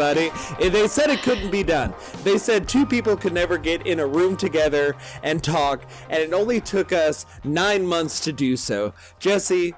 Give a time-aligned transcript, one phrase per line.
[0.00, 0.30] everybody.
[0.68, 1.94] They said it couldn't be done.
[2.24, 6.32] They said two people could never get in a room together and talk, and it
[6.32, 8.92] only took us nine months to do so.
[9.20, 9.74] Jesse,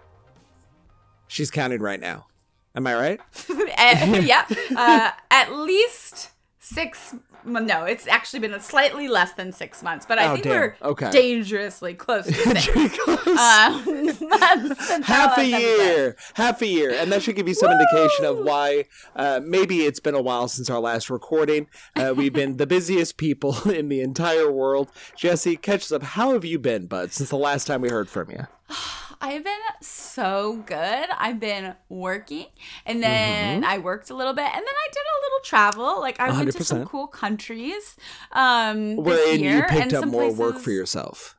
[1.29, 2.27] she's counting right now.
[2.75, 3.21] Am I right?
[3.50, 4.46] uh, yeah.
[4.75, 6.30] Uh, at least
[6.69, 7.14] six
[7.45, 10.53] no, it's actually been slightly less than six months, but I Oh, think damn.
[10.53, 11.11] we're Okay.
[11.13, 12.67] dangerously close to six.
[13.04, 14.79] Close.
[14.89, 18.39] since half a year half a year and that should give you some indication of
[18.39, 22.67] why uh, maybe it's been a while since our last recording uh, we've been the
[22.67, 27.12] busiest people in the entire world jesse catch us up how have you been bud
[27.12, 28.46] since the last time we heard from you
[29.20, 31.06] I've been so good.
[31.18, 32.47] I've been working,
[32.84, 36.00] and then I worked a little bit, and then I did a little travel.
[36.00, 36.86] Like I went to some 100%.
[36.89, 37.97] cool countries.
[38.33, 41.36] Um, this year, you picked and up more work for yourself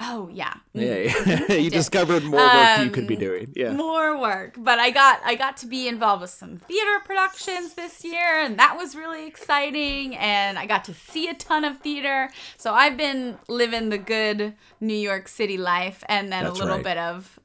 [0.00, 1.48] Oh yeah, yeah, Mhm.
[1.48, 1.54] yeah.
[1.64, 5.20] you discovered more work you could be Um, doing yeah more work but i got
[5.24, 9.26] i got to be involved with some theater productions this year and that was really
[9.26, 13.98] exciting and i got to see a ton of theater so i've been living the
[13.98, 16.84] good new york city life and then That's a little right.
[16.84, 17.38] bit of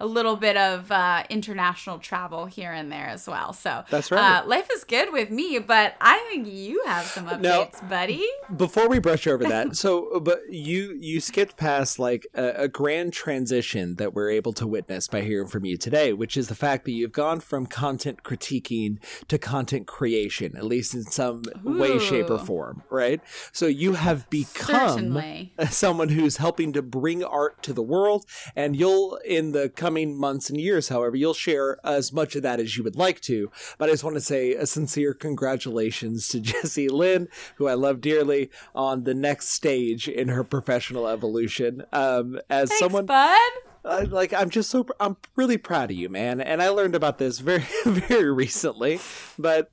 [0.00, 3.52] a little bit of uh, international travel here and there as well.
[3.52, 4.42] So That's right.
[4.42, 8.24] uh, life is good with me but i think you have some Now- updates buddy.
[8.56, 13.12] before we brush over that so but you you skipped past like a, a grand
[13.12, 16.84] transition that we're able to witness by hearing from you today which is the fact
[16.84, 22.30] that you've gone from content critiquing to content creation at least in some way shape
[22.30, 23.20] or form right?
[23.52, 25.52] So you have become certainly.
[25.70, 28.24] someone who's helping to bring art to the world
[28.56, 32.60] and you'll in the coming months and years however you'll share as much of that
[32.60, 33.50] as you would like to.
[33.78, 38.02] But i just want to say a sincere congratulations to jesse lynn who i love
[38.02, 41.84] dearly on the next stage in her professional evolution.
[41.90, 43.38] Um as Thanks, someone bud.
[43.82, 46.38] uh, like i'm just so pr- i'm really proud of you man.
[46.42, 49.00] And i learned about this very very recently.
[49.38, 49.70] But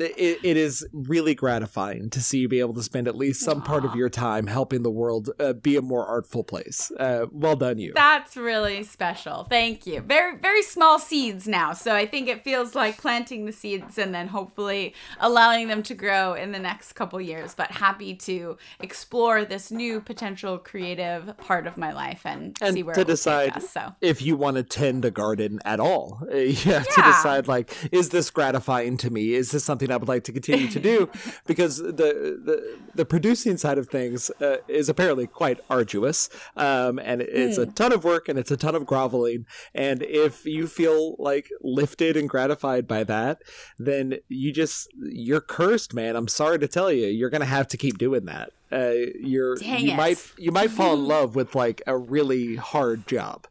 [0.00, 3.62] it, it is really gratifying to see you be able to spend at least some
[3.62, 7.56] part of your time helping the world uh, be a more artful place uh, well
[7.56, 9.46] done you That's really special.
[9.48, 10.00] Thank you.
[10.00, 11.72] Very, very small seeds now.
[11.72, 15.94] So I think it feels like planting the seeds and then hopefully allowing them to
[15.94, 17.54] grow in the next couple years.
[17.54, 22.82] But happy to explore this new potential creative part of my life and, And see
[22.82, 23.70] where to decide- us.
[23.70, 27.72] So if you want to tend a garden at all you have to decide like
[27.92, 31.08] is this gratifying to me is this something i would like to continue to do
[31.46, 37.22] because the the, the producing side of things uh, is apparently quite arduous um, and
[37.22, 37.62] it's Hmm.
[37.62, 41.48] a ton of work and it's a ton of groveling and if you feel like
[41.62, 43.42] lifted and gratified by that
[43.78, 47.76] then you just you're cursed man i'm sorry to tell you you're gonna have to
[47.76, 49.96] keep doing that uh, you're Dang you it.
[49.96, 53.46] might you might fall in love with like a really hard job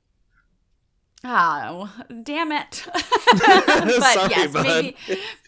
[1.28, 1.92] Oh,
[2.24, 2.86] damn it.
[2.94, 4.64] but Sorry, yes, bud.
[4.64, 4.96] maybe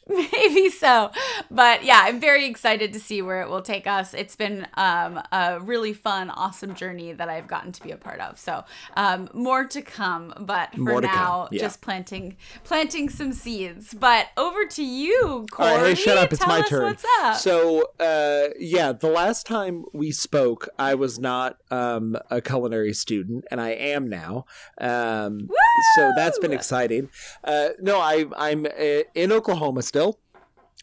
[0.31, 1.12] maybe so.
[1.51, 4.13] But yeah, I'm very excited to see where it will take us.
[4.13, 8.19] It's been um, a really fun, awesome journey that I've gotten to be a part
[8.22, 8.40] of.
[8.40, 8.63] So
[8.95, 10.34] um, more to come.
[10.40, 11.62] But for More now, yeah.
[11.62, 13.94] just planting planting some seeds.
[13.94, 15.69] But over to you, Corey.
[15.69, 16.31] All right, hey, shut up!
[16.31, 16.84] It's Tell my us turn.
[16.84, 17.35] What's up?
[17.35, 23.45] So, uh, yeah, the last time we spoke, I was not um, a culinary student,
[23.51, 24.45] and I am now.
[24.79, 25.50] Um,
[25.95, 27.09] so that's been exciting.
[27.44, 29.97] Uh, no, I, I'm uh, in Oklahoma still.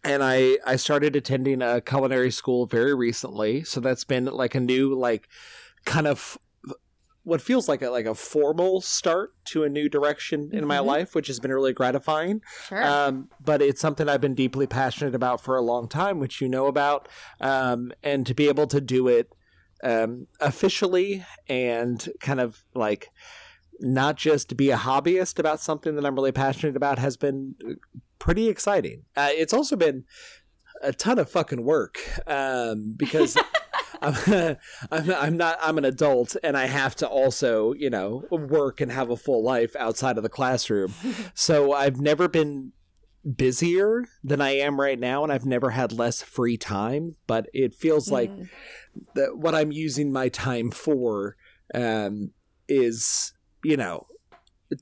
[0.03, 4.61] And I, I started attending a culinary school very recently, so that's been like a
[4.61, 5.29] new like
[5.87, 6.37] kind of
[7.23, 10.85] what feels like a like a formal start to a new direction in my Mhm.
[10.85, 12.43] life, which has been really gratifying.
[12.69, 12.85] sure.
[12.85, 16.49] Um, but it's something I've been deeply passionate about for a long time, which you
[16.51, 17.09] know about.
[17.41, 19.33] Um, and to be able to do it
[19.83, 23.09] um, officially and kind of like
[23.81, 27.55] not just to be a hobbyist about something that I'm really passionate about has been
[28.19, 29.05] pretty exciting.
[29.17, 30.05] Uh, it's also been
[30.83, 33.37] a ton of fucking work um, because
[34.03, 34.15] I'm,
[34.91, 38.91] I'm I'm not I'm an adult and I have to also you know work and
[38.93, 40.93] have a full life outside of the classroom.
[41.35, 42.73] so I've never been
[43.37, 47.17] busier than I am right now, and I've never had less free time.
[47.27, 48.49] But it feels like Mm.
[49.15, 51.37] that what I'm using my time for
[51.75, 52.31] um,
[52.69, 53.33] is
[53.65, 54.07] you know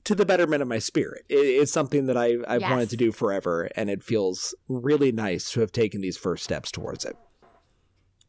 [0.05, 1.23] to the betterment of my spirit.
[1.29, 2.69] It, it's something that I, I've Yes.
[2.71, 6.71] wanted to do forever, and it feels really nice to have taken these first steps
[6.71, 7.15] towards it.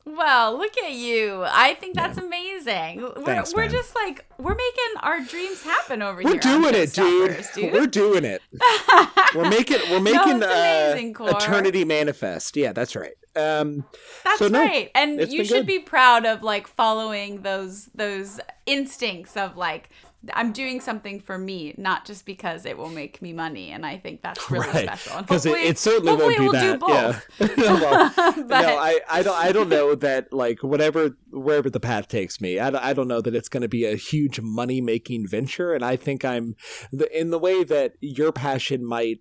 [0.06, 1.45] Well, look at you.
[1.47, 3.01] I think that's amazing.
[3.01, 6.29] We're, Thanks, we're just like, we're making our dreams happen over here.
[6.33, 6.43] We're here.
[6.61, 7.45] doing it, dude.
[7.55, 7.73] Dude.
[7.73, 8.43] We're doing it.
[9.35, 12.56] We're making we're making amazing, uh, eternity manifest.
[12.56, 13.15] Yeah, that's right.
[13.35, 13.85] Um,
[14.23, 14.91] That's So, no, right.
[14.95, 15.67] And you should good.
[15.67, 19.89] be proud of like following those those instincts of like
[20.32, 23.71] I'm doing something for me, not just because it will make me money.
[23.71, 24.85] And I think that's really Right.
[24.85, 25.21] special.
[25.23, 26.81] Because it, it certainly won't be that.
[26.88, 27.21] Yeah.
[27.59, 32.09] well, But- no, I, I don't I don't know that like whatever wherever the path
[32.09, 34.81] takes me, I, don't- I don't know that it's going to be a huge money
[34.81, 36.55] making venture, and I think I'm
[36.93, 39.19] the, in the way that your passion might.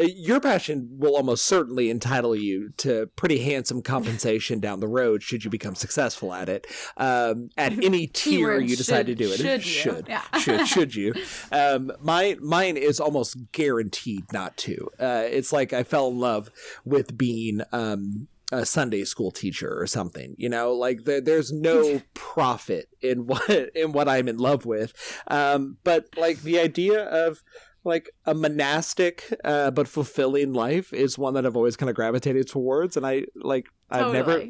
[0.00, 5.22] Uh, Your passion will almost certainly entitle you to pretty handsome compensation down the road
[5.22, 6.66] should you become successful at it.
[6.96, 9.72] Um, at any tier you decide to do it, should you?
[9.72, 10.22] should Yeah.
[10.38, 11.14] should should you?
[11.50, 14.88] Um, my mine is almost guaranteed not to.
[14.98, 16.50] Uh, it's like I fell in love
[16.84, 20.34] with being um, a Sunday school teacher or something.
[20.38, 24.92] You know, like there, there's no profit in what in what I'm in love with.
[25.28, 27.42] Um, but like the idea of
[27.88, 32.48] like a monastic uh, but fulfilling life is one that I've always kind of gravitated
[32.48, 34.46] towards, and I like I've never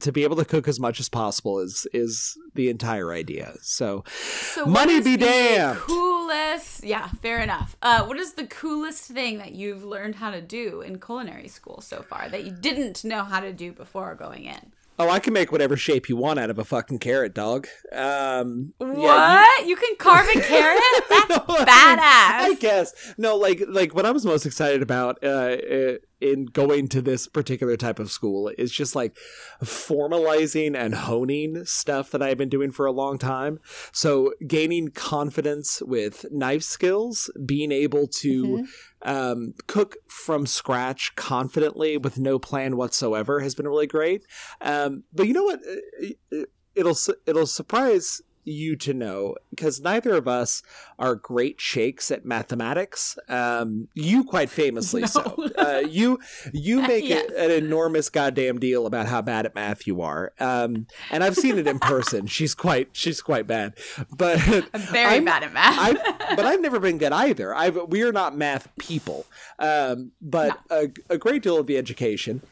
[0.00, 3.54] to be able to cook as much as possible is is the entire idea.
[3.60, 5.78] So So Money be damned.
[5.80, 7.76] Coolest, yeah, fair enough.
[7.82, 11.80] Uh, what is the coolest thing that you've learned how to do in culinary school
[11.80, 14.72] so far that you didn't know how to do before going in?
[14.98, 17.66] Oh, I can make whatever shape you want out of a fucking carrot, dog.
[17.92, 18.96] Um, What?
[18.98, 19.74] yeah, you...
[19.74, 20.80] can carve a carrot?
[21.08, 21.66] That's No, badass.
[21.68, 25.94] I guess no, like like what I was most excited about uh, uh,
[26.24, 29.14] in going to this particular type of school is just like
[29.62, 33.60] formalizing and honing stuff that I've been doing for a long time.
[33.92, 38.66] So gaining confidence with knife skills, being able to
[39.02, 44.24] um, cook from scratch confidently with no plan whatsoever has been really great.
[44.60, 45.60] Um, but you know what?
[45.60, 46.44] Uh,
[46.76, 50.62] It'll it'll surprise you to know because neither of us
[50.98, 53.18] are great shakes at mathematics.
[53.28, 55.06] Um, you quite famously No.
[55.06, 55.48] so.
[55.56, 56.18] Uh, you
[56.52, 57.30] you make Yes.
[57.30, 60.32] it an enormous goddamn deal about how bad at math you are.
[60.40, 62.26] Um, and I've seen it in person.
[62.26, 63.74] she's quite she's quite bad.
[64.16, 64.38] But
[64.74, 65.78] I'm very I'm- bad at math.
[65.78, 67.54] I've, but I've never been good either.
[67.54, 69.26] I've, we are not math people.
[69.58, 72.42] Um, but a, a great deal of the education,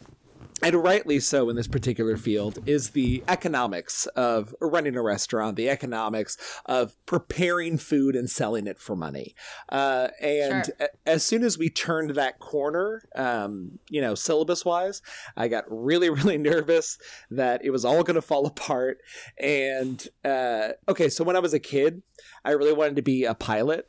[0.62, 5.68] and rightly so in this particular field, is the economics of running a restaurant, the
[5.68, 6.36] economics
[6.66, 9.34] of preparing food and selling it for money.
[9.68, 10.74] Uh, and Sure.
[10.80, 15.02] a- as soon as we turned that corner, um, you know, syllabus wise,
[15.36, 16.98] I got really, really nervous
[17.30, 18.98] that it was all going to fall apart.
[19.38, 22.02] And uh, okay, so when I was a kid,
[22.44, 23.88] I really wanted to be a pilot,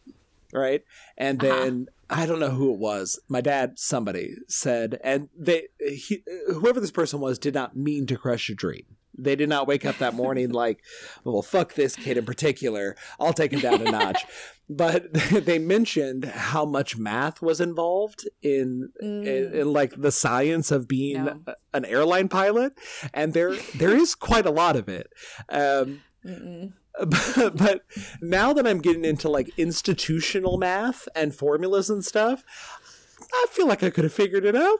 [0.53, 0.83] right?
[1.17, 1.85] And Uh-huh.
[2.13, 3.19] I don't know who it was.
[3.27, 8.17] My dad, somebody said, and they, he, whoever this person was, did not mean to
[8.17, 8.83] crush your dream.
[9.17, 10.83] They did not wake up that morning like,
[11.23, 12.95] well, fuck this kid in particular.
[13.19, 14.23] I'll take him down a notch.
[14.69, 20.87] But they mentioned how much math was involved in, in, in like the science of
[20.87, 21.41] being No.
[21.73, 22.71] an airline pilot,
[23.13, 25.11] and there there is quite a lot of it.
[25.49, 26.01] Um.
[26.99, 27.81] But, but
[28.21, 32.43] now that I'm getting into like institutional math and formulas and stuff,
[33.33, 34.79] I feel like I could have figured it out.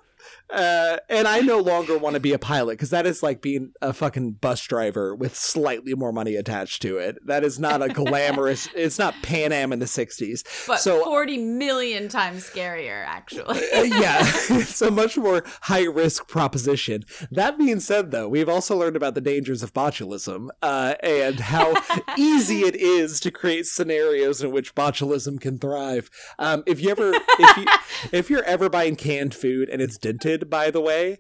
[0.50, 3.74] Uh, and I no longer want to be a pilot because that is like being
[3.82, 7.18] a fucking bus driver with slightly more money attached to it.
[7.26, 8.68] That is not a glamorous.
[8.76, 10.68] it's not Pan Am in the '60s.
[10.68, 13.60] But so 40 million times scarier, actually.
[13.74, 14.20] uh, yeah,
[14.50, 17.04] it's a much more high risk proposition.
[17.32, 21.74] That being said, though, we've also learned about the dangers of botulism uh, and how
[22.18, 26.10] easy it is to create scenarios in which botulism can thrive.
[26.38, 27.66] Um, if you ever, if you,
[28.12, 31.20] if you're ever buying canned food and it's dented, by the way,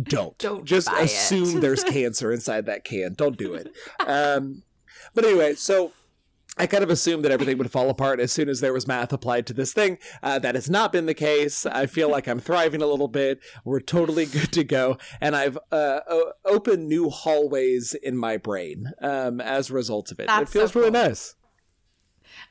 [0.00, 3.14] don't Don't just assume there's cancer inside that can.
[3.14, 3.68] Don't do it.
[4.06, 4.62] Um,
[5.14, 5.92] but anyway, so.
[6.56, 9.12] I kind of assumed that everything would fall apart as soon as there was math
[9.12, 9.98] applied to this thing.
[10.22, 11.66] Uh, that has not been the case.
[11.66, 13.40] I feel like I'm thriving a little bit.
[13.64, 14.96] We're totally good to go.
[15.20, 20.20] And I've uh, o- opened new hallways in my brain um, as a result of
[20.20, 20.28] it.
[20.28, 21.02] That's it feels so really cool.
[21.08, 21.34] nice.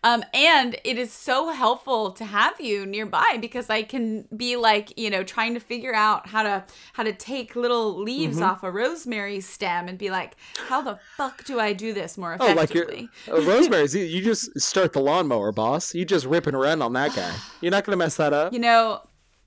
[0.03, 4.97] Um, and it is so helpful to have you nearby because I can be like,
[4.97, 8.43] you know, trying to figure out how to how to take little leaves Mm-hmm.
[8.45, 10.35] off a rosemary stem and be like,
[10.67, 13.09] how the fuck do I do this more effectively?
[13.29, 13.93] Oh, like you're uh, Rosemary's.
[14.03, 15.93] You, you just start the lawnmower, boss.
[15.95, 17.33] You just rip and run on that guy.
[17.61, 18.51] You're not going to mess that up.
[18.53, 19.01] you know,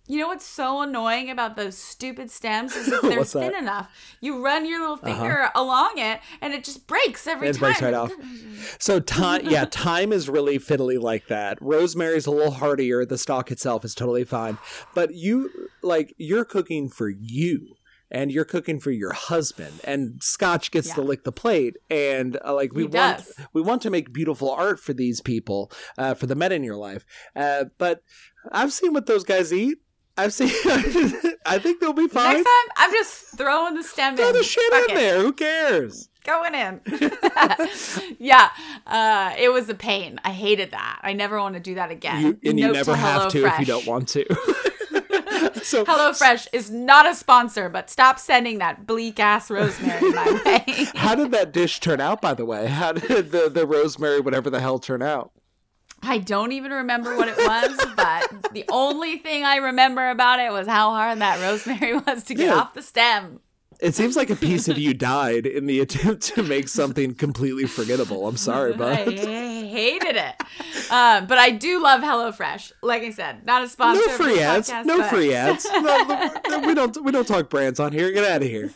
[0.08, 3.62] you know what's so annoying about those stupid stems is if they're thin that?
[3.62, 7.60] enough, you run your little finger along it and it just breaks every It time.
[7.60, 8.12] breaks right off.
[8.78, 11.58] So thyme, yeah, thyme is really fiddly like that.
[11.60, 13.04] Rosemary's a little hardier.
[13.04, 14.58] The stalk itself is totally fine,
[14.94, 15.50] but you
[15.82, 17.74] like you're cooking for you.
[18.08, 22.54] And you're cooking for your husband, and Scotch gets to lick the plate, and uh,
[22.54, 23.40] like we He want, does.
[23.52, 26.76] we want to make beautiful art for these people, uh, for the men in your
[26.76, 27.04] life.
[27.34, 28.04] Uh, but
[28.52, 29.78] I've seen what those guys eat.
[30.18, 30.48] I've seen.
[31.46, 32.34] I think they'll be fine.
[32.34, 34.34] Next time, I'm just throwing the stem Throw in.
[34.34, 34.98] the shit Fuck in it.
[34.98, 35.20] there.
[35.20, 36.08] Who cares?
[36.26, 36.80] going in.
[38.18, 38.50] yeah,
[38.86, 40.20] uh, it was a pain.
[40.24, 41.00] I hated that.
[41.02, 42.38] I never want to do that again.
[42.42, 44.24] You, and you Note never have to if you don't want to.
[45.62, 50.86] so HelloFresh is not a sponsor, but stop sending that bleak ass rosemary my way.
[50.96, 52.20] how did that dish turn out?
[52.20, 55.30] By the way, how did the the rosemary whatever the hell turn out?
[56.02, 60.52] I don't even remember what it was, but the only thing I remember about it
[60.52, 62.54] was how hard that rosemary was to get Yeah.
[62.56, 63.40] off the stem.
[63.78, 67.66] It seems like a piece of you died in the attempt to make something completely
[67.66, 68.26] forgettable.
[68.26, 70.34] I'm sorry, but I hated it.
[70.90, 72.72] Um, but I do love HelloFresh.
[72.82, 74.00] Like I said, not a sponsor.
[74.06, 74.70] no free ads.
[74.70, 75.66] podcast, No but- free ads.
[75.70, 78.10] No, no, we don't we don't talk brands on here.
[78.12, 78.72] Get out of here.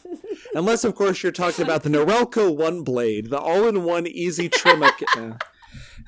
[0.55, 4.83] Unless, of course, you're talking about the Norelco One Blade, the all-in-one easy trim.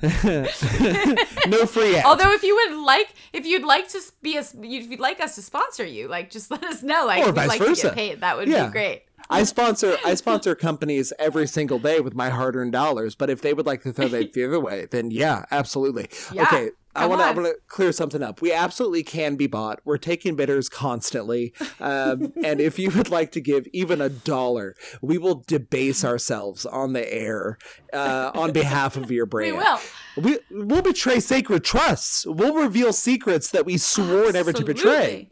[1.47, 1.65] no.
[1.65, 2.05] free ads.
[2.05, 4.53] Although, if you would like, if you'd like to be a, if
[4.89, 7.05] you'd like us to sponsor you, like just let us know.
[7.05, 7.81] Like, Or vice like versa.
[7.81, 8.21] to get paid.
[8.21, 8.65] That would Yeah.
[8.67, 9.03] be great.
[9.29, 13.15] I sponsor I sponsor companies every single day with my hard-earned dollars.
[13.15, 16.09] But if they would like to throw that the other way, then yeah, absolutely.
[16.33, 18.41] Yeah, okay, come I want to clear something up.
[18.41, 19.79] We absolutely can be bought.
[19.83, 24.75] We're taking bidders constantly, um, and if you would like to give even a dollar,
[25.01, 27.57] we will debase ourselves on the air
[27.91, 29.53] uh, on behalf of your brand.
[29.53, 29.79] We will.
[30.15, 32.25] We we'll betray sacred trusts.
[32.25, 35.31] We'll reveal secrets that we swore never to betray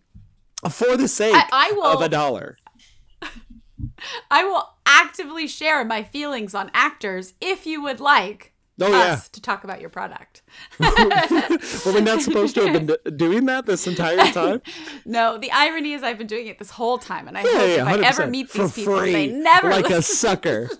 [0.69, 1.85] for the sake I, I will.
[1.85, 2.57] of a dollar.
[4.31, 9.19] I will actively share my feelings on actors if you would like Oh yeah.
[9.31, 10.41] to talk about your product.
[10.79, 14.61] Were we're not supposed to have been doing that this entire time?
[15.05, 17.67] No, the irony is I've been doing it this whole time, and I Yeah, hope
[17.69, 18.29] yeah, if I ever 100%.
[18.29, 20.69] meet For these people, free, they never like a sucker.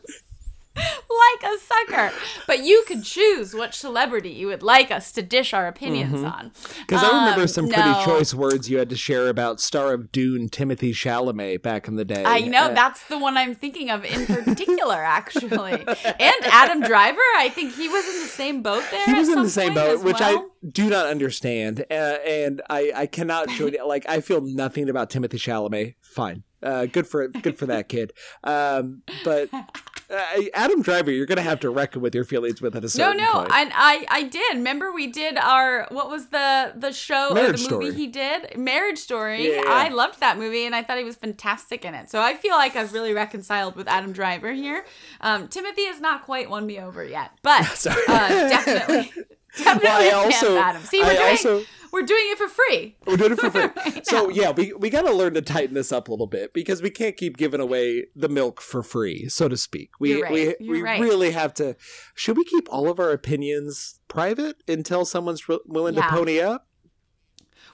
[0.76, 2.12] like a sucker.
[2.48, 6.52] But you could choose which celebrity you would like us to dish our opinions on.
[6.88, 7.16] Because Mm-hmm.
[7.16, 8.06] I remember Um, some pretty no.
[8.06, 12.06] choice words you had to share about star of Dune Timothée Chalamet back in the
[12.06, 12.24] day.
[12.26, 15.74] I know Uh, that's the one I'm thinking of in particular, actually.
[15.74, 19.06] And Adam Driver, I think he was in the same boat there.
[19.06, 20.40] he was in the same boat, which well.
[20.40, 23.76] I do not understand, uh, and I, I cannot join.
[23.86, 25.96] like I feel nothing about Timothée Chalamet.
[26.02, 28.14] Fine, uh, good for good for that kid.
[28.44, 29.50] Um, but
[30.12, 32.88] uh, Adam Driver, you're gonna have to reckon with your feelings with at a No,
[32.90, 33.50] certain no, point.
[33.52, 34.58] I, I, I did.
[34.58, 38.98] Remember, we did our what was the the show or the movie he did, Marriage
[38.98, 39.54] Story.
[39.56, 39.64] Yeah.
[39.68, 42.10] I loved that movie, and I thought he was fantastic in it.
[42.10, 44.86] So I feel like I've really reconciled with Adam Driver here.
[45.22, 49.12] Um, Timothée has not quite won me over yet, but uh, definitely,
[49.58, 50.82] definitely Well, I a fan also- Adam.
[50.84, 52.96] See, we're I doing also- we're doing it for free.
[53.06, 53.62] We're doing it for free.
[53.76, 54.30] Right so now.
[54.30, 56.90] yeah, we we got to learn to tighten this up a little bit because we
[56.90, 59.92] can't keep giving away the milk for free, so to speak.
[60.00, 60.32] We right.
[60.32, 61.02] we You're we right.
[61.02, 61.76] really have to.
[62.16, 66.04] Should we keep all of our opinions private until someone's re- willing Yeah.
[66.04, 66.68] to pony up?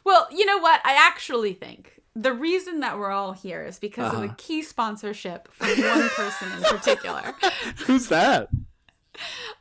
[0.03, 0.81] Well, you know what?
[0.85, 4.31] I actually think the reason that we're all here is because of Uh-huh.
[4.33, 7.35] a key sponsorship from one person in particular.
[7.85, 8.49] Who's that?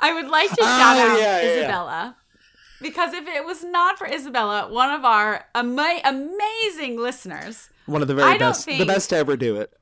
[0.01, 2.13] I would like to Oh, shout out yeah, yeah, yeah.
[2.81, 8.09] Because if it was not for Isabella, one of our ama- amazing listeners, One of
[8.09, 9.73] the very best, the best to ever do it.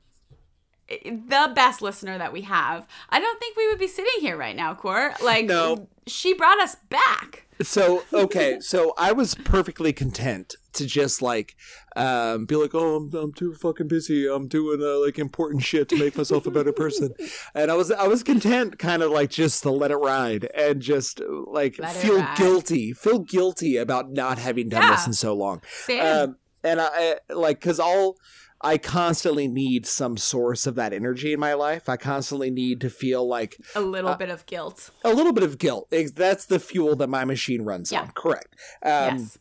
[0.87, 4.55] the best listener that we have, I don't think we would be sitting here right
[4.55, 5.21] now, Court.
[5.21, 5.87] Like, No.
[6.07, 7.44] she brought us back.
[7.61, 11.55] So okay, so I was perfectly content to just like
[11.95, 14.27] um, be like, oh, I'm, I'm too fucking busy.
[14.27, 17.13] I'm doing uh, like important shit to make myself a better person,
[17.55, 20.81] and I was I was content, kind of like just to let it ride and
[20.81, 25.61] just like Let feel guilty, feel guilty about not having done this in so long.
[25.85, 26.29] Sam.
[26.29, 26.87] Um, and I
[27.29, 28.17] I- like because all
[28.61, 31.87] I constantly need some source of that energy in my life.
[31.89, 34.89] I constantly need to feel like a little uh, bit of guilt.
[35.03, 35.89] a little bit of guilt.
[35.91, 38.01] That's the fuel that my machine runs Yeah.
[38.01, 38.11] on.
[38.15, 38.55] Correct.
[38.83, 39.37] Um, yes.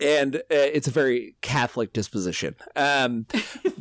[0.00, 2.54] And uh, it's a very Catholic disposition.
[2.76, 3.26] Um,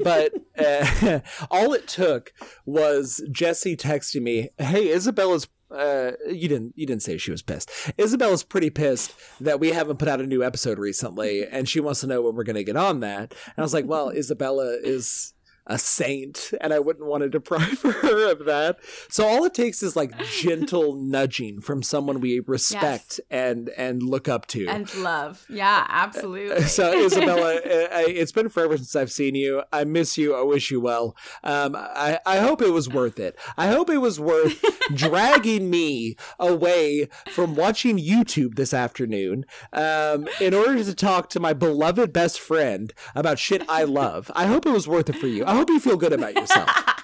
[0.03, 1.19] but uh,
[1.51, 2.33] all it took
[2.65, 6.73] was Jesse texting me, "Hey, Isabella's." Uh, you didn't.
[6.75, 7.69] You didn't say she was pissed.
[7.97, 11.99] Isabella's pretty pissed that we haven't put out a new episode recently, and she wants
[12.01, 13.33] to know when we're going to get on that.
[13.45, 15.33] And I was like, "Well, Isabella is
[15.67, 19.83] a saint, and I wouldn't want to deprive her of that." So all it takes
[19.83, 24.67] is like gentle nudging from someone we respect and and look up to.
[24.67, 25.45] And love.
[25.49, 26.63] Yeah, absolutely.
[26.63, 29.63] So Isabella, uh, it's been forever since I've seen you.
[29.71, 30.35] I miss you.
[30.35, 31.15] I wish you well.
[31.43, 33.37] Um, I I hope it was worth it.
[33.57, 40.53] I hope it was worth dragging me away from watching YouTube this afternoon um, in
[40.53, 44.31] order to talk to my beloved best friend about shit I love.
[44.35, 45.43] I hope it was worth it for you.
[45.45, 46.69] I hope you feel good about yourself.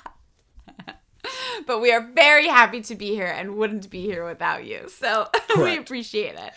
[1.65, 4.87] but we are very happy to be here and wouldn't be here without you.
[4.89, 6.51] So we appreciate it.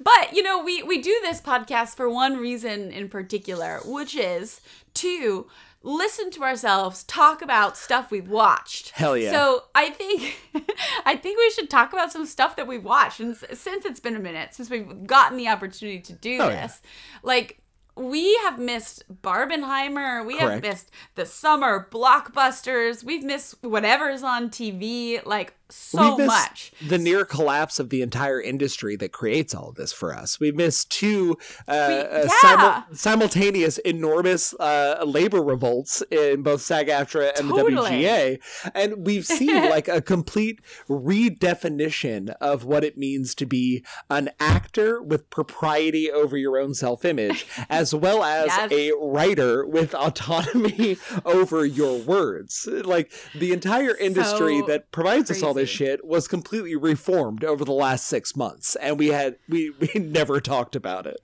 [0.00, 4.60] But you know, we we do this podcast for one reason in particular, which is
[4.94, 5.46] to
[5.82, 8.90] listen to ourselves talk about stuff we've watched.
[8.90, 9.30] Hell yeah.
[9.30, 10.36] So I think
[11.04, 13.20] I think we should talk about some stuff that we've watched.
[13.20, 16.66] And since it's been a minute since we've gotten the opportunity to do Oh, yeah.
[16.66, 16.82] this,
[17.22, 17.60] like
[17.96, 20.24] we have missed Barbenheimer.
[20.24, 23.02] We have missed the summer blockbusters.
[23.02, 25.24] We've missed whatever's on TV.
[25.24, 26.72] Like so much.
[26.86, 30.38] The near collapse of the entire industry that creates all of this for us.
[30.38, 32.28] We missed two uh, We- uh, yeah.
[32.40, 37.72] simul- simultaneous enormous uh, labor revolts in both SAG-AFTRA and Totally.
[38.02, 38.38] the WGA,
[38.74, 45.02] and we've seen like a complete redefinition of what it means to be an actor
[45.02, 48.72] with propriety over your own self-image, as well as Yes.
[48.72, 52.68] a writer with autonomy over your words.
[52.70, 57.64] Like the entire industry So that provides us all this shit was completely reformed over
[57.64, 61.18] the last six months, and we had we we never talked about it.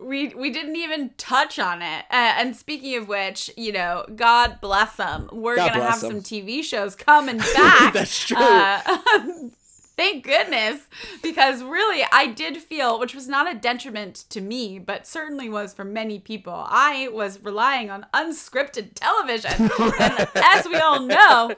[0.00, 2.04] we we didn't even touch on it.
[2.10, 5.28] Uh, and speaking of which, you know, God bless them.
[5.32, 6.10] We're God gonna have have 'em.
[6.10, 7.92] some TV shows coming back.
[7.92, 8.36] That's true.
[8.38, 8.80] Uh,
[9.98, 10.86] thank goodness,
[11.22, 15.74] because really, I did feel, which was not a detriment to me, but certainly was
[15.74, 16.64] for many people.
[16.68, 21.54] I was relying on unscripted television, and as we all know,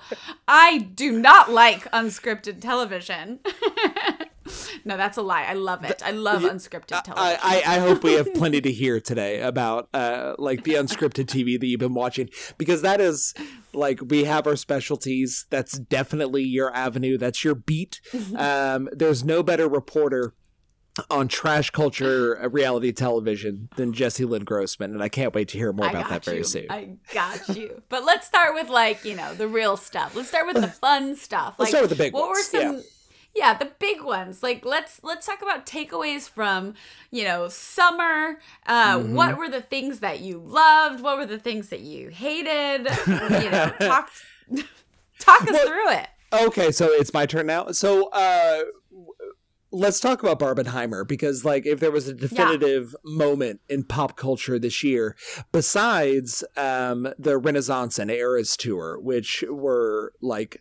[0.49, 3.41] I do not like unscripted television.
[4.85, 5.45] no, that's a lie.
[5.45, 6.03] I love it.
[6.05, 7.41] I love unscripted television.
[7.43, 11.27] I, I, I hope we have plenty to hear today about uh, like the unscripted
[11.27, 12.29] TV that you've been watching
[12.59, 13.35] because that is
[13.73, 15.47] like we have our specialties.
[15.51, 17.19] That's definitely your avenue.
[17.19, 18.01] That's your beat.
[18.37, 20.35] Um, there's no better reporter
[21.09, 25.59] on trash culture uh, reality television than Jesse Lynn Grossman, and I can't wait to
[25.59, 26.45] hear more I about that very you.
[26.45, 26.67] soon.
[26.69, 27.83] I got you.
[27.89, 30.15] But let's start with like, you know, the real stuff.
[30.15, 31.55] Let's start with the fun stuff.
[31.59, 32.83] Let's start with the big what ones, were some yeah.
[33.35, 34.43] The big ones.
[34.43, 36.75] Like let's let's talk about takeaways from,
[37.11, 38.39] you know, summer.
[38.67, 39.15] Uh Mm-hmm.
[39.15, 41.03] what were the things that you loved?
[41.03, 42.89] What were the things that you hated?
[43.07, 44.11] you know, talk
[45.19, 46.09] talk us Well, through it.
[46.33, 47.71] Okay, so it's my turn now.
[47.73, 48.63] So uh
[49.73, 54.59] let's talk about Barbenheimer because like if there was a definitive moment in pop culture
[54.59, 55.17] this year
[55.53, 60.61] besides um the Renaissance and Eras tour which were like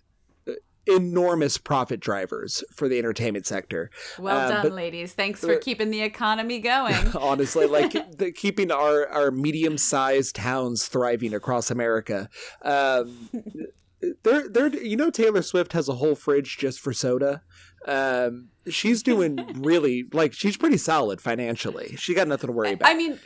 [0.86, 3.89] enormous profit drivers for the entertainment sector.
[4.18, 5.13] Well uh, done, but- ladies.
[5.13, 6.96] Thanks for keeping the economy going.
[7.20, 12.30] honestly like the, keeping our our medium-sized towns thriving across america
[12.63, 13.30] um
[14.24, 17.42] they're they're you know taylor swift has a whole fridge just for soda
[17.86, 22.89] um she's doing really like she's pretty solid financially she got nothing to worry about
[22.89, 23.20] I mean,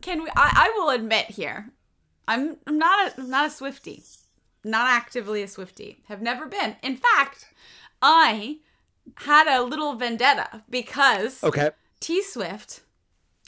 [0.00, 0.30] can we?
[0.30, 1.72] I, I will admit here,
[2.26, 4.02] I'm I'm not a I'm not a Swifty,
[4.68, 6.02] not actively a Swifty.
[6.08, 6.76] Have never been.
[6.82, 7.46] In fact,
[8.02, 8.58] I
[9.16, 12.82] had a little vendetta because okay T Swift.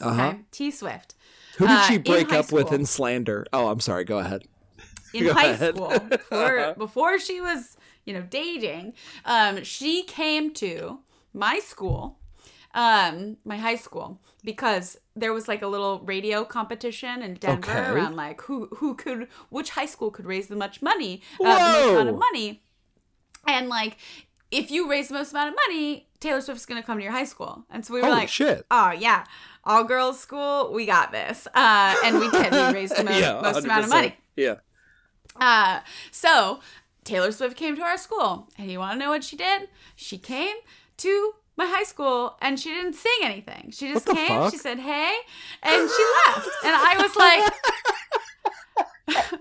[0.01, 1.15] uh-huh Okay, T Swift
[1.59, 4.43] who did Uh, she in break up with in slander oh i'm sorry go ahead
[5.13, 5.77] in Go high ahead.
[5.77, 8.95] school before before she was you know dating.
[9.25, 11.01] Um, she came to
[11.35, 12.19] my school,
[12.75, 17.91] um, my high school because there was like a little radio competition in Denver Okay.
[17.91, 21.79] around like who who could which high school could raise the much money, uh, the
[21.79, 22.63] most amount of money,
[23.47, 23.97] and like
[24.51, 27.25] if you raise the most amount of money, Taylor Swift's gonna come to your high
[27.25, 29.25] school, and so we were holy like, shit oh yeah,
[29.65, 32.53] all girls school, we got this, uh, and we did.
[32.53, 34.17] We raised the most, yeah most amount of money.
[34.37, 34.57] yeah
[35.37, 35.81] Uh,
[36.11, 36.61] so
[37.05, 39.69] Taylor Swift came to our school, and you want to know what she did?
[39.97, 40.57] She came
[40.99, 43.71] to my high school, and she didn't sing anything.
[43.71, 44.29] She just came.
[44.29, 44.51] fuck?
[44.51, 45.13] She said, "Hey,"
[45.63, 46.49] and she left.
[46.65, 47.53] And I was like,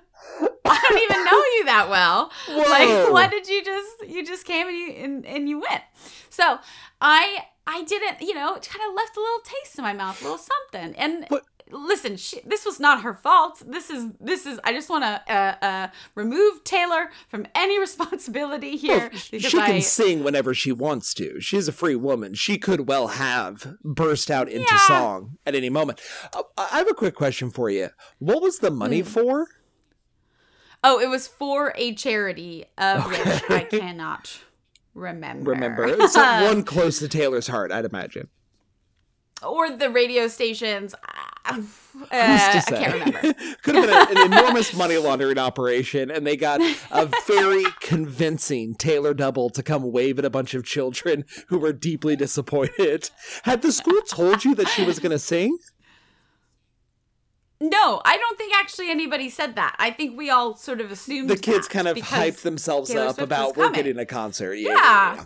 [0.66, 2.32] "I don't even know you that well.
[2.48, 2.58] Whoa.
[2.70, 4.08] Like, what did you just?
[4.08, 5.82] You just came and you and, and you went."
[6.30, 6.60] So
[7.02, 10.20] I I didn't, you know, it kind of left a little taste in my mouth,
[10.22, 13.62] a little something, and But- listen, she, this was not her fault.
[13.66, 14.60] This is this is.
[14.64, 19.60] I just want to uh, uh, remove Taylor from any responsibility here Well, she can
[19.76, 19.80] I.
[19.80, 21.40] sing whenever she wants to.
[21.42, 22.34] She's a free woman.
[22.34, 24.78] She could well have burst out into Yeah.
[24.88, 26.02] song at any moment.
[26.34, 27.90] Uh, I have a quick question for you.
[28.20, 29.48] What was the money for?
[30.84, 34.40] Oh, it was for a charity of which I cannot
[34.94, 35.52] remember.
[35.52, 38.30] Remember, it's one close to Taylor's heart, I'd imagine.
[39.46, 40.96] or the radio stations.
[42.12, 42.84] Uh, Who's I to say?
[42.84, 43.34] can't remember.
[43.64, 48.76] Could have been a- an enormous money laundering operation, and they got a very convincing
[48.76, 53.10] Taylor double to come wave at a bunch of children who were deeply disappointed.
[53.44, 55.58] Had the school told you that she was going to sing?
[57.60, 59.76] No, I don't think actually anybody said that.
[59.80, 63.16] I think we all sort of assumed The kids kind of hyped themselves Taylor up
[63.16, 64.54] Swift about we're getting a concert.
[64.54, 64.70] Yeah.
[64.70, 64.76] Yeah.
[64.76, 65.26] yeah, yeah.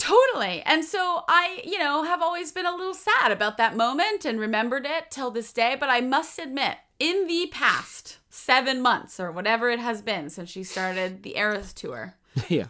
[0.00, 0.62] Totally.
[0.64, 4.40] And so I, you know, have always been a little sad about that moment and
[4.40, 5.76] remembered it till this day.
[5.78, 10.48] But I must admit, in the past seven months or whatever it has been since
[10.48, 12.14] she started the Eras tour,
[12.48, 12.68] yeah.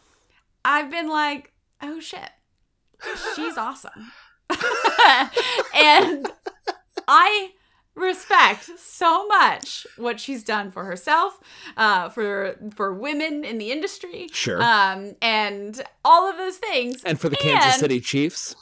[0.64, 2.30] I've been like, oh shit,
[3.36, 4.10] she's awesome.
[5.72, 6.26] and
[7.06, 7.52] I
[8.00, 11.38] respect so much what she's done for herself,
[11.76, 14.60] uh, for for women in the industry, Sure.
[14.62, 18.56] um, and all of those things, And for the Kansas City Chiefs.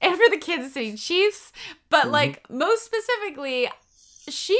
[0.00, 1.52] and for the Kansas City Chiefs.
[1.90, 2.12] But Mhm.
[2.12, 3.68] like most specifically,
[4.28, 4.58] she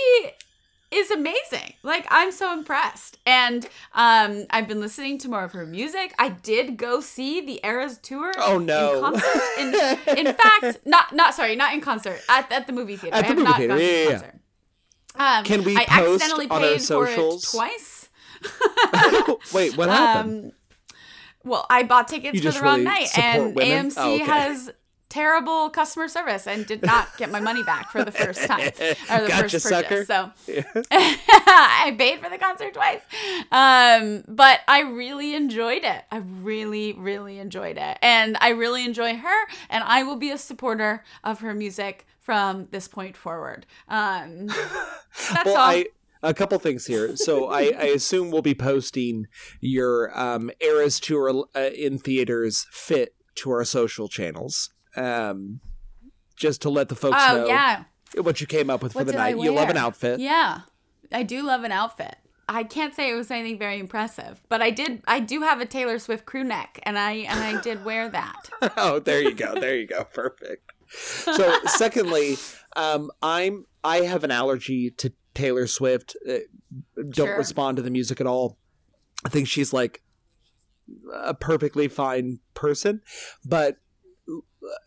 [0.91, 1.75] is amazing.
[1.83, 3.19] Like I'm so impressed.
[3.27, 6.15] And um I've been listening to more of her music.
[6.19, 8.33] I did go see the Eras tour.
[8.39, 9.01] Oh, In no.
[9.01, 9.43] concert.
[9.59, 9.69] In,
[10.27, 12.21] in fact, not not sorry, not in concert.
[12.29, 13.17] At, at the movie theater.
[13.17, 14.35] At I the have movie not theater, gone to yeah, the yeah, concert.
[15.21, 18.09] Um, Can we I post accidentally on our paid for it twice.
[19.53, 20.45] Wait, what happened?
[20.45, 20.53] Um,
[21.45, 23.91] well, I bought tickets for the wrong really night, and women?
[23.91, 24.25] AMC Oh, okay.
[24.25, 24.71] has
[25.09, 28.71] terrible customer service and did not get my money back for the first time or
[28.71, 28.97] the
[29.29, 30.05] Gotcha, first sucker.
[30.05, 30.07] purchase.
[30.07, 30.31] So
[30.91, 33.01] I paid for the concert twice,
[33.51, 36.05] um, but I really enjoyed it.
[36.11, 40.39] I really, really enjoyed it, and I really enjoy her, and I will be a
[40.39, 43.65] supporter of her music from this point forward.
[43.89, 44.47] Um,
[45.33, 45.71] that's well, all.
[45.71, 45.87] I
[46.23, 47.17] a couple things here.
[47.17, 49.27] So I, I assume we'll be posting
[49.61, 55.61] your um, Eras tour uh, in theaters fit to our social channels, um,
[56.37, 57.85] just to let the folks oh know yeah.
[58.21, 59.39] what you came up with What for the night.
[59.39, 60.21] You love an outfit.
[60.21, 60.61] Yeah,
[61.13, 62.17] I do love an outfit.
[62.51, 65.03] I can't say it was anything very impressive, but I did.
[65.07, 68.49] I do have a Taylor Swift crew neck, and I and I did wear that.
[68.77, 69.55] oh, there you go.
[69.55, 70.05] There you go.
[70.05, 70.73] Perfect.
[70.89, 72.37] So, secondly,
[72.75, 76.17] um, I'm I have an allergy to Taylor Swift.
[76.27, 76.39] Uh,
[76.97, 77.37] don't Sure.
[77.37, 78.59] respond to the music at all.
[79.27, 80.03] I think she's like
[81.15, 83.03] a perfectly fine person,
[83.45, 83.77] but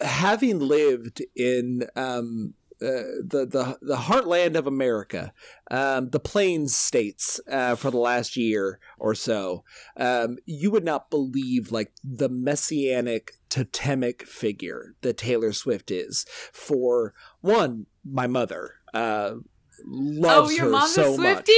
[0.01, 5.31] having lived in um, uh, the the the heartland of America,
[5.69, 9.63] um, the Plains states, uh, for the last year or so,
[9.97, 17.13] um, you would not believe like the messianic totemic figure that Taylor Swift is for
[17.41, 17.85] one.
[18.03, 19.35] My mother uh,
[19.85, 21.49] loves oh, your her mom's so a much.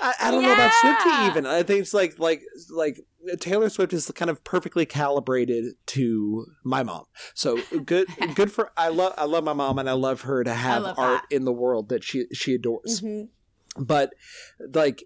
[0.00, 1.46] I, I don't know about Swifty even.
[1.46, 3.00] I think it's like like like
[3.40, 7.04] Taylor Swift is kind of perfectly calibrated to my mom.
[7.34, 10.54] So good good for I love I love my mom and I love her to
[10.54, 11.24] have art that.
[11.30, 13.02] in the world that she she adores.
[13.02, 13.28] Mhm.
[13.76, 14.12] But
[14.72, 15.04] like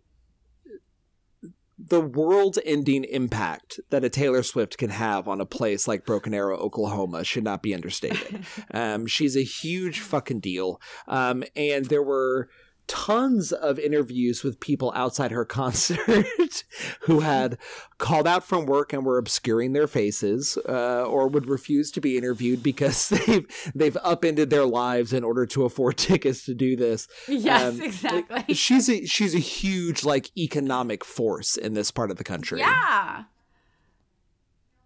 [1.89, 6.33] the world ending impact that a Taylor Swift can have on a place like Broken
[6.33, 8.45] Arrow, Oklahoma should not be understated.
[8.75, 10.81] Um, she's a huge fucking deal.
[11.07, 12.49] Um, and there were
[12.87, 16.65] tons of interviews with people outside her concert
[17.03, 17.57] who had
[17.99, 22.17] called out from work and were obscuring their faces uh, or would refuse to be
[22.19, 27.09] interviewed because they've they've upended their lives in order to afford tickets to do this.
[27.29, 28.55] Yes, Um, exactly.
[28.55, 32.59] She's a she's a huge like economic force in this part of the country.
[32.59, 33.25] Yeah.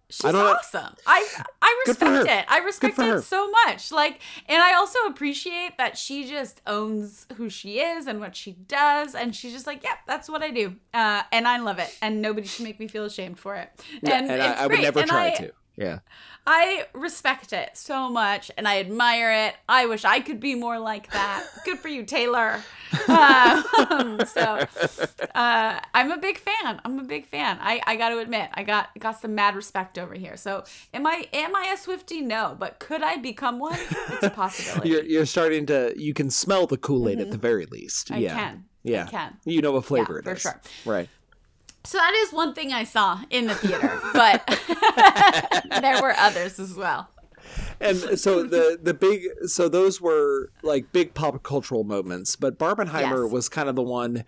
[0.09, 0.95] She's I don't awesome.
[1.05, 1.27] I
[1.61, 2.45] I respect it.
[2.47, 3.91] I respect it so much.
[3.91, 8.53] Like, and I also appreciate that she just owns who she is and what she
[8.53, 11.93] does, and she's just like, "Yep, that's what I do," uh, and I love it,
[12.01, 13.69] and nobody should make me feel ashamed for it.
[14.01, 15.51] Yeah, And, and I, I would never And try I- to.
[15.77, 15.99] Yeah.
[16.47, 19.55] I respect it so much and I admire it.
[19.69, 21.45] I wish I could be more like that.
[21.65, 22.63] Good for you, Taylor.
[23.07, 24.65] Um, so
[25.35, 26.81] uh, I'm a big fan.
[26.83, 27.59] I'm a big fan.
[27.61, 30.35] I, I got to admit, I got got some mad respect over here.
[30.37, 30.63] So
[30.93, 32.21] am I am I a Swifty?
[32.21, 33.77] No, but could I become one?
[33.79, 34.89] It's a possibility.
[34.89, 38.07] You're you're starting to you can smell the Kool-Aid at the very least.
[38.07, 38.15] Mm-hmm.
[38.15, 38.35] I yeah.
[38.35, 38.65] can.
[38.83, 39.03] Yeah.
[39.03, 39.37] I can.
[39.45, 40.41] You know what flavor Yeah, it for is.
[40.41, 40.61] sure.
[40.85, 41.09] Right.
[41.87, 44.45] So that is one thing I saw in the theater, but
[45.81, 47.07] there were others as well.
[47.79, 53.23] And so the the big so those were like big pop cultural moments, but Barbenheimer
[53.23, 53.31] Yes.
[53.31, 54.25] was kind of the one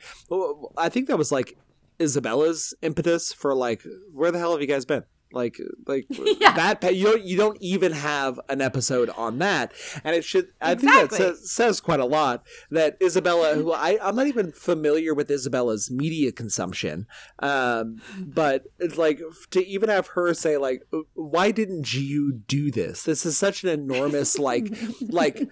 [0.78, 1.58] I think that was like
[2.00, 5.04] Isabella's impetus for like where the hell have you guys been?
[5.32, 6.74] Like like Yeah.
[6.74, 10.74] that you don't you don't even have an episode on that and it should I
[10.76, 11.18] think Exactly.
[11.20, 15.30] that says, says quite a lot that Isabella who I I'm not even familiar with
[15.30, 17.06] Isabella's media consumption
[17.40, 20.82] um but it's like to even have her say like
[21.14, 24.76] why didn't you do this this is such an enormous like
[25.10, 25.48] like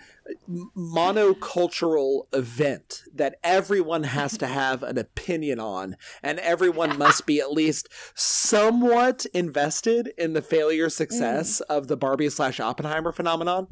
[0.75, 7.51] monocultural event that everyone has to have an opinion on and everyone must be at
[7.51, 11.75] least somewhat invested in the failure success mm.
[11.75, 13.67] of the barbie slash oppenheimer phenomenon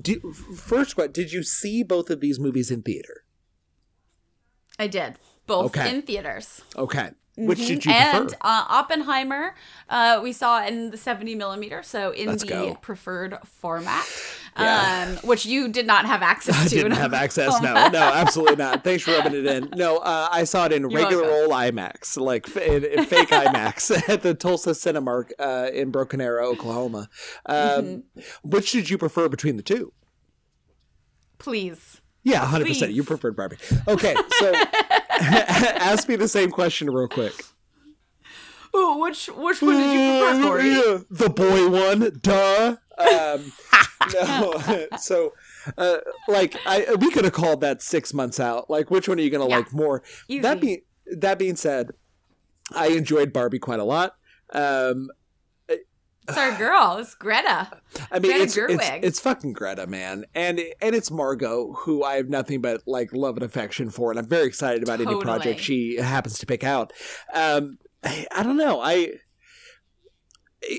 [0.00, 3.24] do, first question did you see both of these movies in theater
[4.78, 5.94] I did both Okay.
[5.94, 6.62] in theaters.
[6.76, 7.10] Okay.
[7.36, 8.36] Which did you and prefer?
[8.42, 9.54] uh, Oppenheimer,
[9.88, 12.74] uh, we saw in the 70 millimeter, so in Let's the go.
[12.76, 14.06] preferred format,
[14.56, 15.16] Yeah.
[15.20, 16.78] um, which you did not have access I to.
[16.78, 17.48] I didn't have access.
[17.60, 17.92] No, format.
[17.92, 18.84] no, absolutely not.
[18.84, 19.68] Thanks for rubbing it in.
[19.76, 23.30] No, uh, I saw it in You're regular old IMAX, like f- in, in fake
[23.30, 27.08] IMAX at the Tulsa Cinemark uh, in Broken Arrow, Oklahoma.
[27.46, 28.20] Um, Mm-hmm.
[28.48, 29.92] Which did you prefer between the two?
[31.38, 32.00] Please.
[32.24, 32.92] Yeah, hundred percent.
[32.92, 33.56] You preferred Barbie.
[33.86, 34.52] Okay, so
[35.10, 37.32] ask me the same question real quick.
[38.74, 41.04] Ooh, which which one did you prefer, Corey?
[41.10, 42.76] The boy one, duh.
[42.98, 43.52] Um,
[44.12, 45.32] no, so
[45.78, 48.68] uh, like I we could have called that six months out.
[48.70, 49.58] Like, which one are you gonna Yeah.
[49.58, 50.02] like more?
[50.28, 50.40] Easy.
[50.40, 51.90] That being that being said,
[52.74, 54.16] I enjoyed Barbie quite a lot.
[54.52, 55.10] Um,
[56.28, 56.96] It's our girl.
[56.98, 57.70] It's Greta.
[58.10, 59.00] I mean, Greta it's, it's Gerwig.
[59.02, 63.36] it's fucking Greta, man, and and it's Margot, who I have nothing but like love
[63.36, 66.92] and affection for, and I'm very excited about any project she happens to pick out.
[67.32, 69.12] Um, I, I don't know, I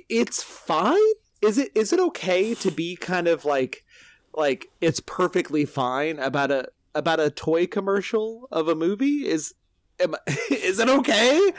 [0.09, 0.97] it's fine.
[1.41, 3.83] Is it is it okay to be kind of like
[4.33, 9.27] like it's perfectly fine about a about a toy commercial of a movie?
[9.27, 9.53] Is
[9.99, 10.15] am,
[10.49, 11.53] is it okay?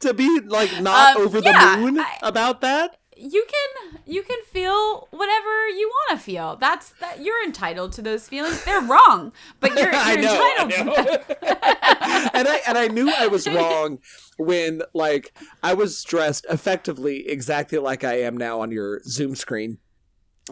[0.00, 2.98] To be like not Um, over yeah, the moon I- about that?
[3.18, 6.56] You can you can feel whatever you want to feel.
[6.60, 8.62] That's that you're entitled to those feelings.
[8.64, 11.36] They're wrong, but you're, you're I know, entitled I to them.
[12.34, 14.00] and I and I knew I was wrong
[14.36, 15.32] when like
[15.62, 19.78] I was dressed effectively exactly like I am now on your Zoom screen.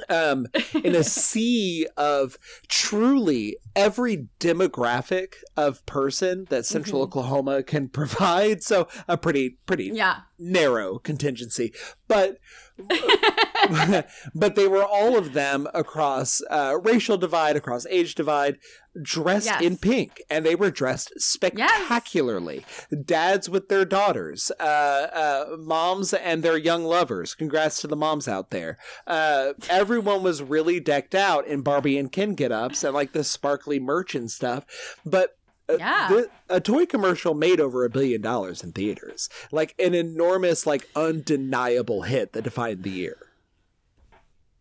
[0.09, 0.47] Um,
[0.83, 2.37] in a sea of
[2.69, 7.05] truly every demographic of person that Central Mhm.
[7.05, 8.63] Oklahoma can provide.
[8.63, 10.23] So a pretty pretty Yeah.
[10.39, 11.73] narrow contingency,
[12.09, 12.39] but
[14.35, 18.59] but they were all of them across uh, racial divide, across age divide,
[19.01, 19.63] dressed Yes.
[19.63, 22.65] in pink, and they were dressed spectacularly.
[23.05, 27.35] Dads with their daughters, uh, uh, moms and their young lovers.
[27.35, 28.79] Congrats to the moms out there.
[29.07, 33.79] Uh, everyone was really decked out in Barbie and Ken get-ups and like the sparkly
[33.81, 34.65] merch and stuff,
[35.05, 35.37] but.
[35.69, 36.09] Yeah.
[36.09, 40.89] the- a toy commercial made over a billion dollars in theaters, like an enormous, like
[40.95, 43.17] undeniable hit that defined the year.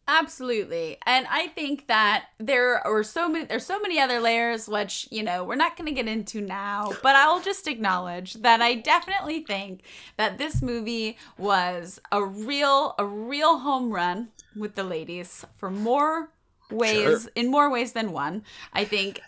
[0.06, 0.98] Absolutely.
[1.06, 5.24] And I think that there are so many there's so many other layers which, you
[5.24, 9.44] know, we're not going to get into now, but I'll just acknowledge that I definitely
[9.44, 9.82] think
[10.18, 16.32] that this movie was a real a real home run with the ladies for more
[16.70, 17.32] ways Sure.
[17.36, 18.44] in more ways than one.
[18.74, 19.22] I think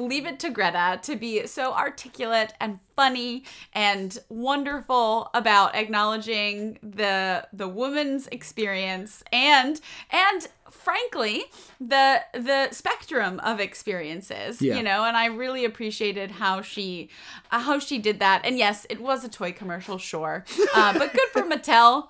[0.00, 7.46] leave it to Greta to be so articulate and funny and wonderful about acknowledging the
[7.52, 11.44] the woman's experience and and frankly
[11.80, 14.76] the the spectrum of experiences Yeah.
[14.76, 17.08] you know and i really appreciated how she
[17.50, 21.12] uh, how she did that and yes it was a toy commercial sure uh, but
[21.12, 22.08] good for mattel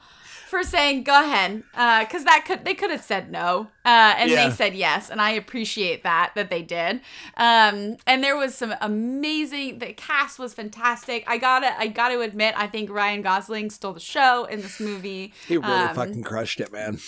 [0.50, 4.48] for saying go ahead because that could they could have said no uh, and Yeah.
[4.48, 7.00] they said yes and i appreciate that that they did
[7.36, 12.54] um, and there was some amazing the cast was fantastic i gotta i gotta admit
[12.56, 16.60] i think ryan gosling stole the show in this movie He really Um, fucking crushed
[16.60, 16.98] it, man.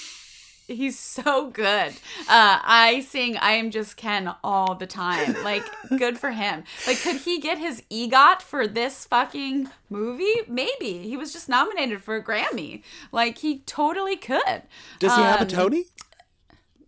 [0.74, 1.92] He's so good.
[2.28, 5.34] Uh, I sing I Am Just Ken all the time.
[5.44, 5.64] Like,
[5.98, 6.64] good for him.
[6.86, 10.42] Like, could he get his EGOT for this fucking movie?
[10.48, 10.98] Maybe.
[10.98, 12.82] He was just nominated for a Grammy.
[13.12, 14.62] Like, he totally could.
[14.98, 15.84] Does he have a Um, Tony?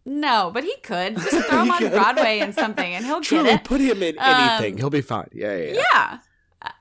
[0.07, 1.17] No, but he could.
[1.17, 1.89] Just throw him on.
[1.91, 3.65] Broadway and something and he'll Truly, get it.
[3.65, 4.77] put him in anything.
[4.79, 5.29] He'll be fine.
[5.33, 5.83] Yeah, yeah, yeah.
[5.95, 6.19] Yeah.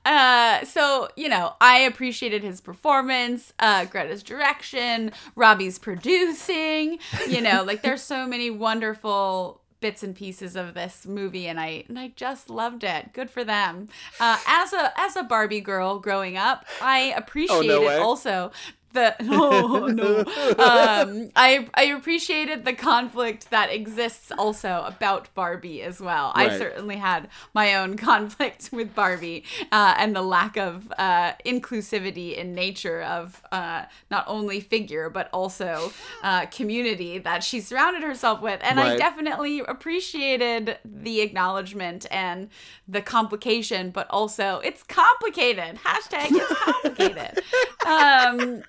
[0.04, 6.98] Uh, so you know, I appreciated his performance, uh, Greta's direction, Robbie's producing.
[7.28, 11.84] You know, like there's so many wonderful bits and pieces of this movie, and I
[11.88, 13.12] and I just loved it.
[13.12, 13.88] Good for them.
[14.18, 17.96] Uh, as a as a Barbie girl growing up, I appreciated Oh, way.
[17.98, 18.50] also
[18.94, 20.20] the no no.
[20.20, 26.32] Um i i appreciated the conflict that exists also about barbie as well.
[26.34, 32.36] I certainly had my own conflict with barbie uh, and the lack of uh, inclusivity
[32.36, 38.40] in nature of uh, not only figure but also uh, community that she surrounded herself
[38.40, 38.60] with.
[38.62, 42.48] And i definitely appreciated the acknowledgement and
[42.88, 45.78] the complication but also it's complicated.
[45.84, 47.42] Hashtag it's complicated.
[47.86, 48.62] Um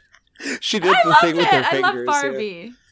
[0.59, 2.07] She did I the thing with her I fingers.
[2.07, 2.29] love yeah.
[2.31, 2.73] Barbie.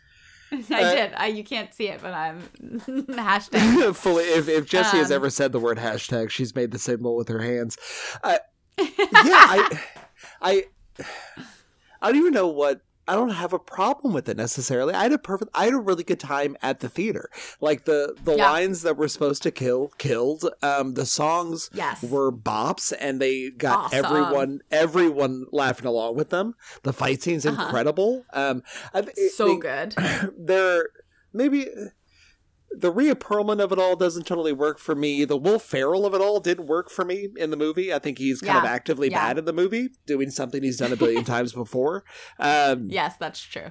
[0.51, 1.13] I Uh, did.
[1.15, 3.95] I, you can't see it, but I'm hashtag.
[3.95, 7.15] Fully, if, if Jesse has Um, ever said the word hashtag, she's made the symbol
[7.15, 7.77] with her hands.
[8.23, 8.37] Uh,
[8.77, 9.79] yeah, I,
[10.41, 10.63] I,
[12.01, 14.93] I don't even know what I don't have a problem with it necessarily.
[14.93, 17.29] I had a perfect I had a really good time at the theater.
[17.59, 18.49] Like the the Yeah.
[18.51, 20.49] lines that were supposed to kill killed.
[20.61, 22.01] Um the songs Yes.
[22.01, 24.05] were bops and they got Awesome.
[24.05, 26.55] everyone everyone laughing along with them.
[26.83, 27.61] The fight scene's Uh-huh.
[27.61, 28.23] incredible.
[28.33, 28.63] Um
[28.93, 29.03] I
[29.35, 29.91] so good.
[29.91, 30.33] they- good.
[30.37, 30.89] there
[31.33, 31.67] maybe
[32.77, 35.25] the Rhea Perlman of it all doesn't totally work for me.
[35.25, 37.93] The Will Ferrell of it all didn't work for me in the movie.
[37.93, 39.19] I think he's kind of actively Yeah.
[39.27, 42.03] bad in the movie, doing something he's done a billion times before.
[42.39, 43.67] Um, Yes, that's true.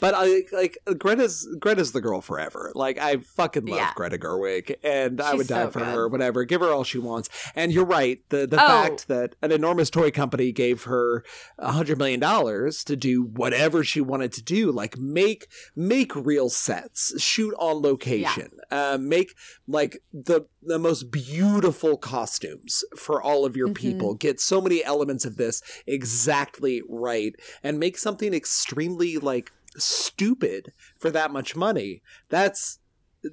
[0.00, 2.72] but I like Greta's Greta's the girl forever.
[2.74, 3.92] Like I fucking love Yeah.
[3.94, 5.88] Greta Gerwig, and I would die so for good.
[5.88, 6.08] her.
[6.08, 7.28] Whatever, give her all she wants.
[7.54, 8.20] And you're right.
[8.30, 8.66] The the Oh.
[8.66, 11.24] fact that an enormous toy company gave her
[11.58, 16.48] a hundred million dollars to do whatever she wanted to do, like make make real
[16.48, 18.39] sets, shoot on location,
[18.70, 19.34] uh, make
[19.66, 23.74] like the the most beautiful costumes for all of your Mhm.
[23.76, 24.14] people.
[24.14, 31.10] Get so many elements of this exactly right, and make something extremely like stupid for
[31.10, 32.02] that much money.
[32.28, 32.78] That's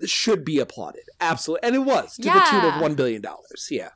[0.06, 1.04] should be applauded.
[1.22, 1.66] Absolutely.
[1.68, 3.70] And it was to the tune of 1 billion dollars.
[3.72, 3.92] Yeah.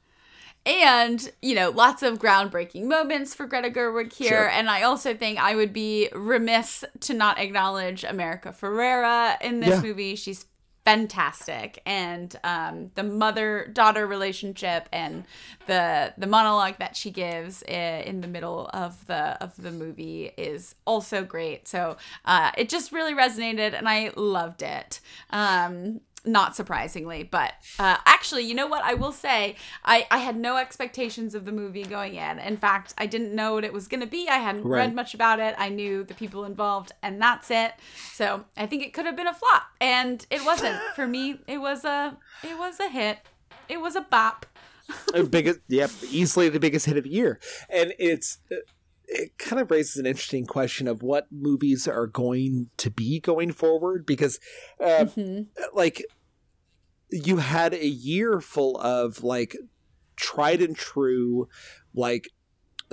[0.66, 4.30] And, you know, lots of groundbreaking moments for Greta Gerwig here.
[4.30, 4.50] Sure.
[4.50, 9.70] And I also think I would be remiss to not acknowledge America Ferrera in this
[9.70, 9.82] Yeah.
[9.82, 10.16] movie.
[10.16, 10.46] She's
[10.86, 11.82] fantastic.
[11.86, 15.26] And um, the mother daughter relationship and
[15.68, 20.76] the the monologue that she gives in the middle of the of the movie is
[20.86, 21.68] also great.
[21.68, 25.00] So uh, it just really resonated and i loved it.
[25.30, 29.56] Um, not surprisingly but uh, actually you know what i will say?
[29.84, 32.40] I, I had no expectations of the movie going in.
[32.40, 34.28] In fact i didn't know what it was going to be.
[34.30, 34.82] I hadn't Right.
[34.82, 35.56] read much about it.
[35.58, 37.74] I knew the people involved and that's it.
[38.14, 40.80] So i think it could have been a flop and it wasn't.
[40.96, 43.20] For me it was a it was a hit.
[43.70, 44.46] It was a bop.
[45.16, 47.40] Uh, biggest, yep, easily the biggest hit of the year.
[47.70, 48.56] And it's uh,
[49.08, 53.52] it kind of raises an interesting question of what movies are going to be going
[53.52, 54.40] forward because
[54.80, 55.48] uh, Mhm.
[55.74, 56.06] like
[57.10, 59.58] you had a year full of like
[60.16, 61.50] tried and true
[61.94, 62.30] like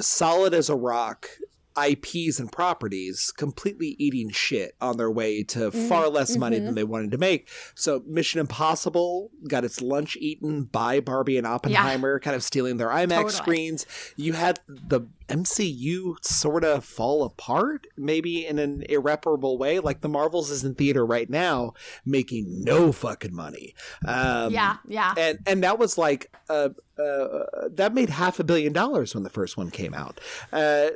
[0.00, 1.28] solid as a rock
[1.76, 6.64] IPs and properties completely eating shit on their way to far less money mhm.
[6.64, 7.48] than they wanted to make.
[7.76, 12.88] So Mission Impossible got its lunch eaten by Barbie and Oppenheimer, kind of stealing their
[12.88, 13.30] IMAX Totally.
[13.32, 13.86] screens.
[14.16, 19.78] You had the MCU sort of fall apart, maybe in an irreparable way.
[19.78, 23.74] Like the Marvels is in theater right now, making no fucking money.
[24.06, 28.72] Um, yeah yeah and and that was like uh, uh, that made half a billion
[28.72, 30.20] dollars when the first one came out.
[30.52, 30.90] Uh,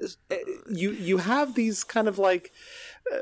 [0.68, 2.53] you you have these kind of like
[3.12, 3.21] uh,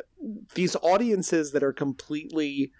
[0.55, 2.73] these audiences that are completely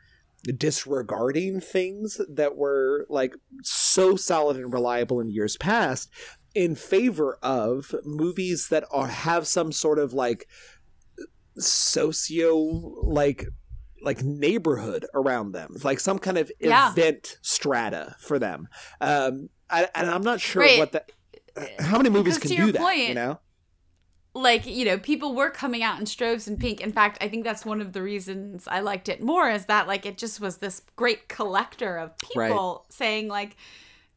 [0.57, 6.09] disregarding things that were like so solid and reliable in years past
[6.55, 10.47] in favor of movies that are have some sort of like
[11.59, 12.55] socio
[13.03, 13.47] like
[14.03, 16.91] like neighborhood around them like some kind of Yeah.
[16.93, 18.69] event strata for them
[19.01, 20.79] um I, and i'm not sure Right.
[20.79, 21.13] what that
[21.81, 23.41] how many movies Because can do that you know
[24.33, 27.45] like you know people were coming out in strobes and pink in fact i think
[27.45, 30.59] that's one of the reasons i liked it more is that like it just was
[30.59, 33.57] this great collector of people saying like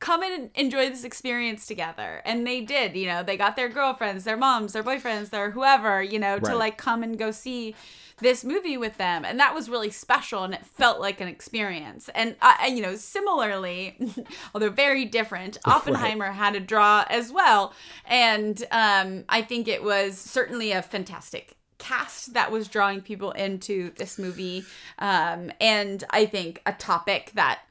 [0.03, 2.21] come and enjoy this experience together.
[2.25, 6.03] And they did you know they got their girlfriends their moms their boyfriends their whoever
[6.03, 7.73] you know to like come and go see
[8.19, 9.23] this movie with them.
[9.23, 12.09] And that was really special and it felt like an experience.
[12.13, 13.95] And, uh, you know similarly
[14.53, 17.73] although very different oppenheimer had a draw as well.
[18.05, 23.91] And um, i think it was certainly a fantastic cast that was drawing people into
[23.95, 24.65] this movie.
[24.99, 27.61] Um, and i think a topic that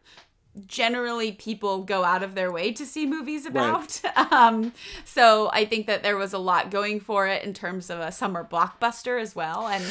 [0.67, 4.01] generally people go out of their way to see movies about.
[4.33, 4.73] Um,
[5.05, 8.11] so I think that there was a lot going for it in terms of a
[8.13, 9.67] summer blockbuster as well.
[9.67, 9.85] And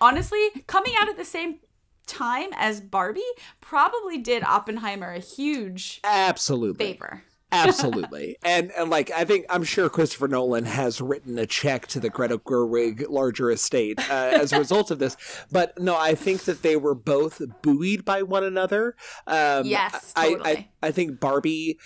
[0.00, 1.60] honestly, coming out at the same
[2.06, 3.22] time as Barbie
[3.60, 7.22] probably did Oppenheimer a huge absolutely favor.
[7.52, 8.36] Absolutely.
[8.44, 12.10] and and like I think I'm sure Christopher Nolan has written a check to the
[12.10, 15.16] Greta Gerwig larger estate uh, as a result of this.
[15.50, 18.96] But no, I think that they were both buoyed by one another.
[19.26, 20.50] Um Yes, I, totally.
[20.50, 21.78] I I think Barbie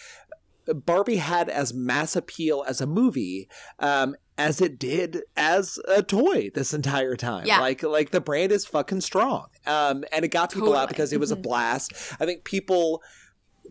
[0.67, 3.49] Barbie had as mass appeal as a movie
[3.81, 7.47] um, as it did as a toy this entire time.
[7.47, 7.61] Yeah.
[7.61, 9.47] Like like the brand is fucking strong.
[9.67, 11.43] Um, and it got people out because it was a Mhm.
[11.43, 11.93] blast.
[12.21, 13.03] I think people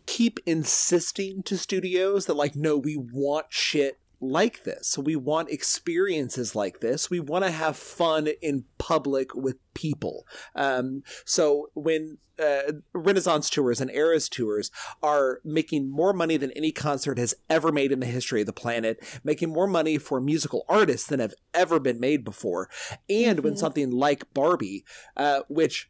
[0.09, 4.97] keep insisting to studios that like no we want shit like this.
[4.97, 7.11] We want experiences like this.
[7.11, 10.25] We want to have fun in public with people.
[10.55, 14.71] Um, so when uh, Renaissance tours and Eras tours
[15.03, 18.51] are making more money than any concert has ever made in the history of the
[18.51, 22.67] planet, making more money for musical artists than have ever been made before.
[23.09, 23.43] And mm-hmm.
[23.43, 24.85] when something like Barbie,
[25.15, 25.89] uh, which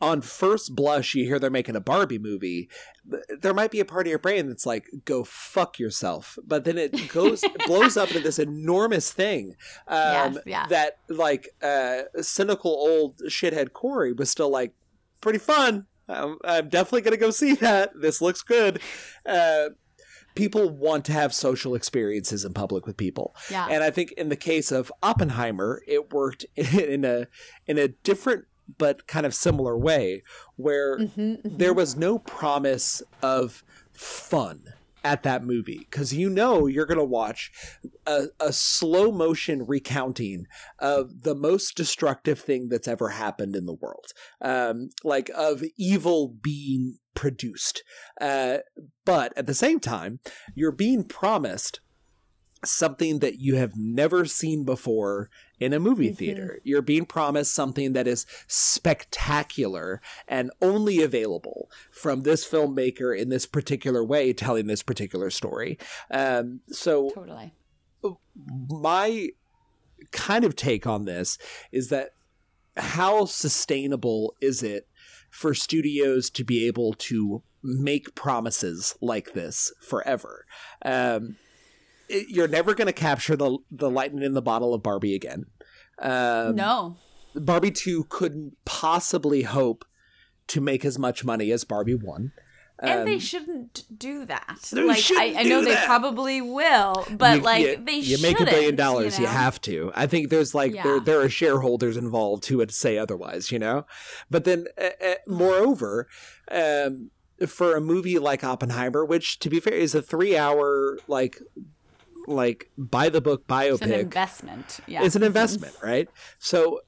[0.00, 2.68] on first blush you hear they're making a Barbie movie,
[3.40, 6.78] there might be a part of your brain that's like, "Go fuck yourself," but then
[6.78, 9.54] it goes blows up into this enormous thing
[9.88, 10.66] um, yes, yeah.
[10.68, 14.72] that like uh, cynical old shithead Corey was still like
[15.20, 15.86] pretty fun.
[16.08, 17.92] I'm, I'm definitely gonna go see that.
[17.98, 18.80] This looks good.
[19.24, 19.70] Uh,
[20.34, 23.34] people want to have social experiences in public with people.
[23.50, 23.66] Yeah.
[23.70, 27.26] And I think in the case of Oppenheimer, it worked in a
[27.66, 28.46] in a different
[28.78, 30.22] but kind of similar way
[30.56, 31.56] where mm-hmm, mm-hmm.
[31.56, 33.62] there was no promise of
[33.92, 37.52] fun at that movie because you know you're going to watch
[38.06, 40.46] a, a, slow motion recounting
[40.78, 44.06] of the most destructive thing that's ever happened in the world
[44.40, 47.84] um, like of evil being produced
[48.20, 48.58] uh,
[49.04, 50.20] but at the same time
[50.54, 51.80] you're being promised
[52.66, 56.16] something that you have never seen before in a movie mm-hmm.
[56.16, 56.60] theater.
[56.64, 63.46] You're being promised something that is spectacular and only available from this filmmaker in this
[63.46, 65.78] particular way, telling this particular story.
[66.10, 67.54] Um, so, totally.
[68.68, 69.28] My
[70.10, 71.38] kind of take on this
[71.72, 72.10] is that
[72.76, 74.88] how sustainable is it
[75.30, 80.44] for studios to be able to make promises like this forever?
[80.84, 81.36] Um,
[82.08, 85.46] it, you're never going to capture the the lightning in the bottle of Barbie again.
[85.98, 86.96] Um, no,
[87.34, 89.84] Barbie two couldn't possibly hope
[90.48, 92.32] to make as much money as Barbie one.
[92.80, 94.68] And um, they shouldn't do that.
[94.72, 98.44] Like I, I, know they probably will, but you, like you, they you make a
[98.44, 99.30] billion dollars, you, know?
[99.30, 99.92] you, have to.
[99.94, 100.82] I think there's like yeah.
[100.82, 103.86] there there are shareholders involved who would say otherwise, you know.
[104.28, 106.08] But then, uh, uh, moreover,
[106.50, 107.10] um,
[107.46, 111.40] for a movie like Oppenheimer, which to be fair is a three hour like
[112.26, 113.74] like by the book biopic.
[113.74, 114.80] It's an investment.
[114.86, 116.08] Yeah, it's an investment, right?
[116.38, 116.80] So,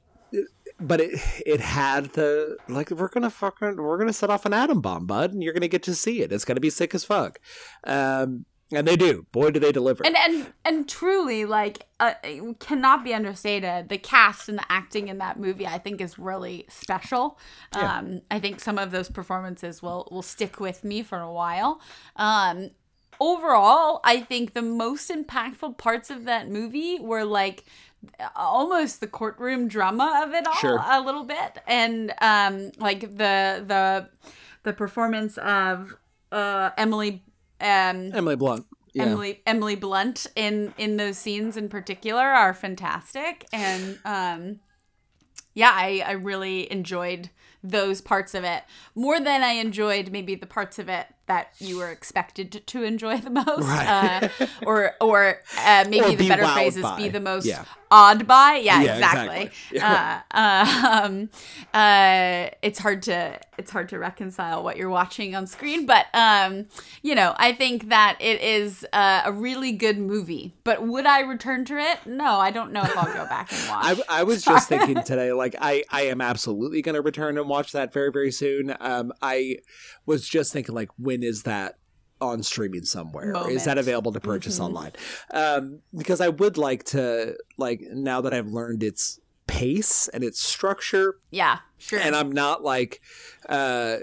[0.81, 4.81] but it it had the like we're gonna fucking we're gonna set off an atom
[4.81, 6.33] bomb, bud, and you're gonna get to see it.
[6.33, 7.39] It's gonna be sick as fuck.
[7.85, 9.27] Um, and they do.
[9.31, 10.05] Boy, do they deliver.
[10.05, 12.15] And and and truly, like, uh,
[12.59, 13.89] cannot be understated.
[13.89, 17.39] The cast and the acting in that movie, I think, is really special.
[17.75, 17.99] Yeah.
[17.99, 21.81] Um, I think some of those performances will will stick with me for a while.
[22.17, 22.71] Um,
[23.21, 27.65] overall, I think the most impactful parts of that movie were like
[28.35, 30.81] almost the courtroom drama of it all sure.
[30.85, 34.09] a little bit and um like the the
[34.63, 35.97] the performance of
[36.33, 37.23] uh Emily
[37.61, 39.05] um Emily Blunt yeah.
[39.05, 44.61] Emily Emily Blunt in in those scenes in particular are fantastic and um
[45.55, 47.31] yeah I I really enjoyed
[47.63, 48.63] those parts of it
[48.95, 53.19] more than I enjoyed maybe the parts of it that you were expected to enjoy
[53.19, 54.31] the most, right.
[54.41, 56.97] uh, or or uh, maybe or the better phrase is by.
[56.97, 57.65] be the most yeah.
[57.91, 58.61] Awed by.
[58.63, 59.43] Yeah, yeah exactly.
[59.43, 59.51] exactly.
[59.77, 60.23] Yeah.
[60.31, 61.31] Uh, um,
[61.75, 66.67] uh, it's hard to it's hard to reconcile what you're watching on screen, but um,
[67.03, 70.55] you know, I think that it is uh, a really good movie.
[70.65, 72.07] But would I return to it?
[72.07, 74.01] No, I don't know if I'll go back and watch.
[74.09, 74.57] I, I was Sorry.
[74.57, 78.11] just thinking today, like I I am absolutely going to return and watch that very
[78.11, 78.75] very soon.
[78.81, 79.59] Um, I
[80.05, 81.79] was just thinking like when is that
[82.21, 83.33] on streaming somewhere?
[83.33, 83.53] Moment.
[83.53, 84.65] Is that available to purchase mm-hmm.
[84.65, 84.93] online?
[85.33, 90.41] Um, because I would like to like now that I've learned its pace and its
[90.41, 91.17] structure.
[91.31, 92.01] Yeah, sure.
[92.01, 93.01] And I'm not like
[93.49, 93.99] uh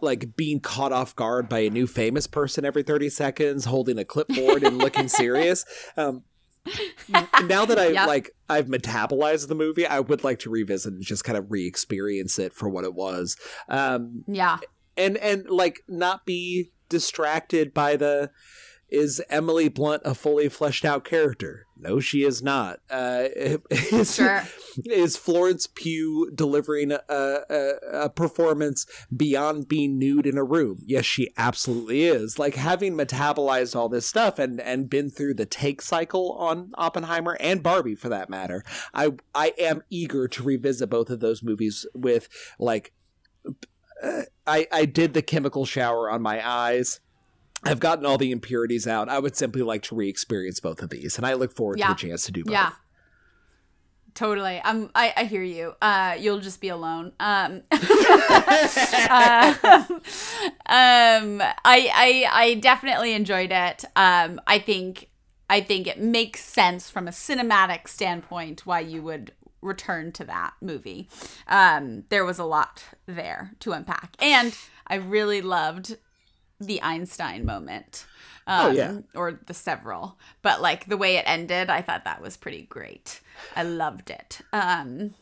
[0.00, 4.04] like being caught off guard by a new famous person every 30 seconds holding a
[4.04, 5.64] clipboard and looking serious.
[5.96, 6.24] Um
[7.44, 8.06] now that I yep.
[8.06, 12.38] like I've metabolized the movie, I would like to revisit and just kind of re-experience
[12.38, 13.36] it for what it was.
[13.68, 14.58] Um, yeah,
[14.96, 18.30] and and like not be distracted by the
[18.88, 21.66] is Emily Blunt a fully fleshed out character?
[21.76, 22.78] No, she is not.
[22.88, 23.24] Uh,
[23.70, 24.44] is, sure.
[24.84, 27.72] is Florence Pugh delivering a, a,
[28.04, 30.84] a, performance beyond being nude in a room?
[30.86, 32.38] Yes, she absolutely is.
[32.38, 37.36] Like having metabolized all this stuff and, and been through the take cycle on Oppenheimer
[37.40, 38.62] and Barbie for that matter,
[38.94, 42.28] I I am eager to revisit both of those movies with
[42.60, 42.92] like
[44.46, 47.00] I, I did the chemical shower on my eyes.
[47.64, 49.08] I've gotten all the impurities out.
[49.08, 51.88] I would simply like to re-experience both of these, and I look forward yeah.
[51.88, 52.52] to the chance to do both.
[52.52, 52.72] Yeah,
[54.14, 54.60] totally.
[54.62, 54.90] I'm.
[54.94, 55.72] I, I hear you.
[55.80, 57.12] Uh, you'll just be alone.
[57.20, 57.78] Um, uh,
[60.66, 63.84] um, I, I I definitely enjoyed it.
[63.96, 65.08] Um, I think
[65.48, 69.32] I think it makes sense from a cinematic standpoint why you would
[69.64, 71.08] return to that movie.
[71.48, 74.56] Um, there was a lot there to unpack, and
[74.86, 75.96] I really loved
[76.60, 78.06] the Einstein moment.
[78.46, 78.98] Um, Oh, yeah.
[79.14, 83.20] or the several, but like the way it ended, I thought that was pretty great.
[83.56, 84.40] I loved it.
[84.52, 85.14] Um,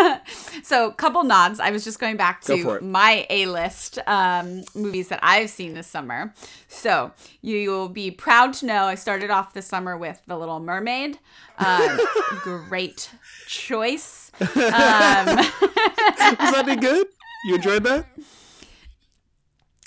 [0.62, 1.60] so couple nods.
[1.60, 5.86] I was just going back to my A list um, movies that I've seen this
[5.86, 6.32] summer.
[6.68, 7.12] So
[7.42, 11.18] you will be proud to know I started off the summer with The Little Mermaid.
[11.58, 11.98] Um,
[12.42, 13.10] great
[13.46, 14.30] choice.
[14.40, 17.06] Um, Was that any good?
[17.46, 18.06] You enjoyed that?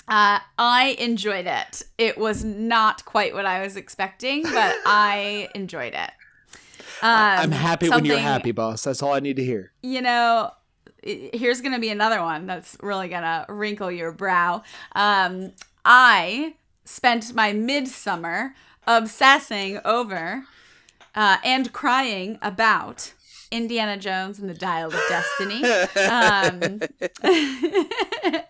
[0.06, 1.82] Uh, I enjoyed it.
[1.96, 4.52] It was not quite what I was expecting, but
[4.86, 6.10] I enjoyed it.
[7.02, 8.84] Um, I'm happy when you're happy, boss.
[8.84, 9.72] That's all I need to hear.
[9.82, 10.52] You know,
[11.02, 14.62] here's going to be another one that's really going to wrinkle your brow.
[14.94, 15.52] Um,
[15.84, 18.54] I spent my midsummer
[18.86, 20.44] obsessing over
[21.14, 23.12] uh, and crying about
[23.54, 25.62] Indiana Jones and the Dial of Destiny.
[26.04, 26.80] Um,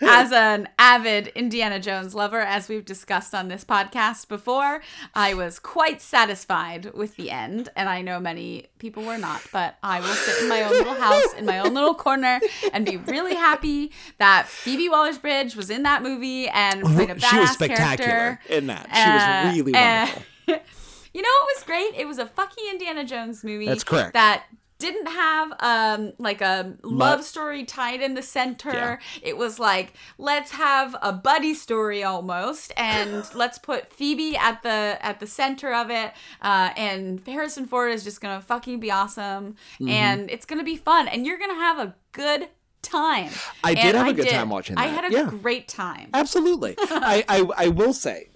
[0.00, 4.82] as an avid Indiana Jones lover, as we've discussed on this podcast before,
[5.14, 7.68] I was quite satisfied with the end.
[7.76, 10.94] And I know many people were not, but I will sit in my own little
[10.94, 12.40] house, in my own little corner,
[12.72, 17.14] and be really happy that Phoebe Waller Bridge was in that movie and played a
[17.14, 18.52] badass she was spectacular character.
[18.54, 18.88] in that.
[18.94, 20.22] She Uh, was really uh, wonderful.
[21.16, 21.92] you know what was great?
[22.00, 23.66] It was a fucking Indiana Jones movie.
[23.66, 24.12] That's correct.
[24.12, 24.44] That
[24.78, 28.70] didn't have um like a love story tied in the center.
[28.74, 28.96] Yeah.
[29.22, 34.98] It was like let's have a buddy story almost, and let's put Phoebe at the
[35.00, 36.12] at the center of it.
[36.42, 39.88] Uh, and Harrison Ford is just gonna fucking be awesome, Mm-hmm.
[39.88, 42.48] and it's gonna be fun, and you're gonna have a good
[42.82, 43.30] time.
[43.64, 45.30] I did have a good time watching I had a Yeah.
[45.30, 46.10] great time.
[46.12, 46.74] Absolutely.
[46.80, 48.28] I, I I will say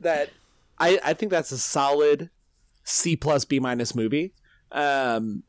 [0.00, 0.28] that
[0.78, 2.30] I I think that's a solid
[2.84, 4.34] C plus B minus movie.
[4.72, 5.42] Um,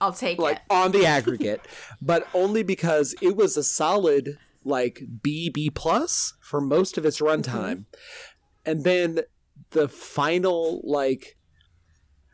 [0.00, 0.62] I'll take like it.
[0.70, 1.60] on the aggregate,
[2.02, 7.20] but only because it was a solid like B B plus for most of its
[7.20, 7.84] runtime,
[8.64, 9.20] and then
[9.70, 11.36] the final like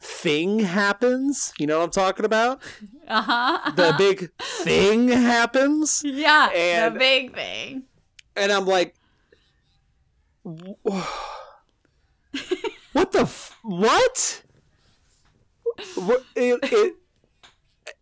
[0.01, 1.53] thing happens.
[1.59, 2.61] You know what I'm talking about?
[3.07, 3.70] Uh huh.
[3.76, 7.84] The big thing happens, Yeah, And- the big thing.
[8.34, 8.95] and I'm like,
[10.45, 10.97] "Wh-
[12.93, 14.43] what the f- what?
[15.97, 16.95] What- it- it-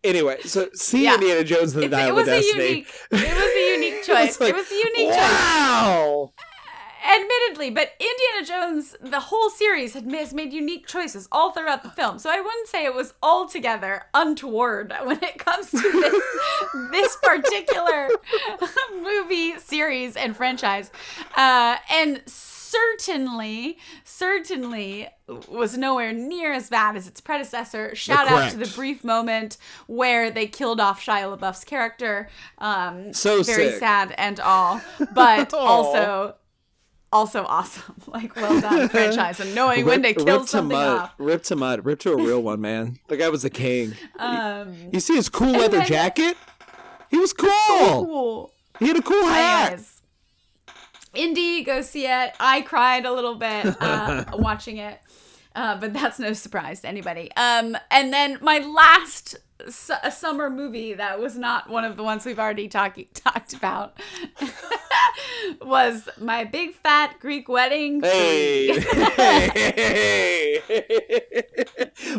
[0.03, 1.15] Anyway, so see Yeah.
[1.15, 2.67] Indiana Jones and the It's, Dial it of was a Destiny.
[2.67, 2.93] unique.
[3.11, 4.27] It was a unique choice.
[4.29, 5.17] It's like, it was a unique choice.
[5.19, 6.33] wow.
[7.03, 11.89] Admittedly, but Indiana Jones, the whole series had has made unique choices all throughout the
[11.89, 12.19] film.
[12.19, 16.23] So I wouldn't say it was altogether untoward when it comes to this
[16.91, 18.09] this particular
[19.01, 20.91] movie series and franchise.
[21.35, 22.21] Uh, and
[22.71, 25.07] certainly, certainly
[25.47, 27.95] was nowhere near as bad as its predecessor.
[27.95, 29.57] Shout out to the brief moment
[29.87, 32.29] where they killed off Shia LaBeouf's character.
[32.57, 33.79] Um, So very sick.
[33.79, 34.81] sad and all,
[35.13, 36.35] but also
[37.13, 37.95] also awesome.
[38.07, 41.13] Like well done franchise and knowing when to Rip- kill ripped to Mutt, off.
[41.17, 42.99] ripped to Mutt, ripped to a real one, man.
[43.07, 43.95] The guy was the king.
[44.19, 46.37] Um, You see his cool leather then- jacket?
[47.09, 47.49] He was cool.
[48.05, 48.53] cool.
[48.79, 49.73] He had a cool hat.
[49.73, 50.00] Anyways,
[51.13, 52.33] Indy, go see it.
[52.39, 54.99] I cried a little bit uh, watching it,
[55.55, 57.31] uh, but that's no surprise to anybody.
[57.35, 59.35] Um, and then my last
[59.69, 63.99] su- summer movie that was not one of the ones we've already talked talked about
[65.61, 68.01] was my big fat Greek wedding.
[68.01, 68.79] Hey.
[68.79, 70.61] three.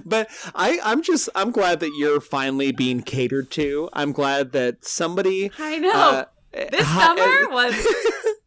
[0.05, 3.89] but I, I'm just I'm glad that you're finally being catered to.
[3.93, 5.91] I'm glad that somebody I know.
[5.93, 7.75] uh, this summer was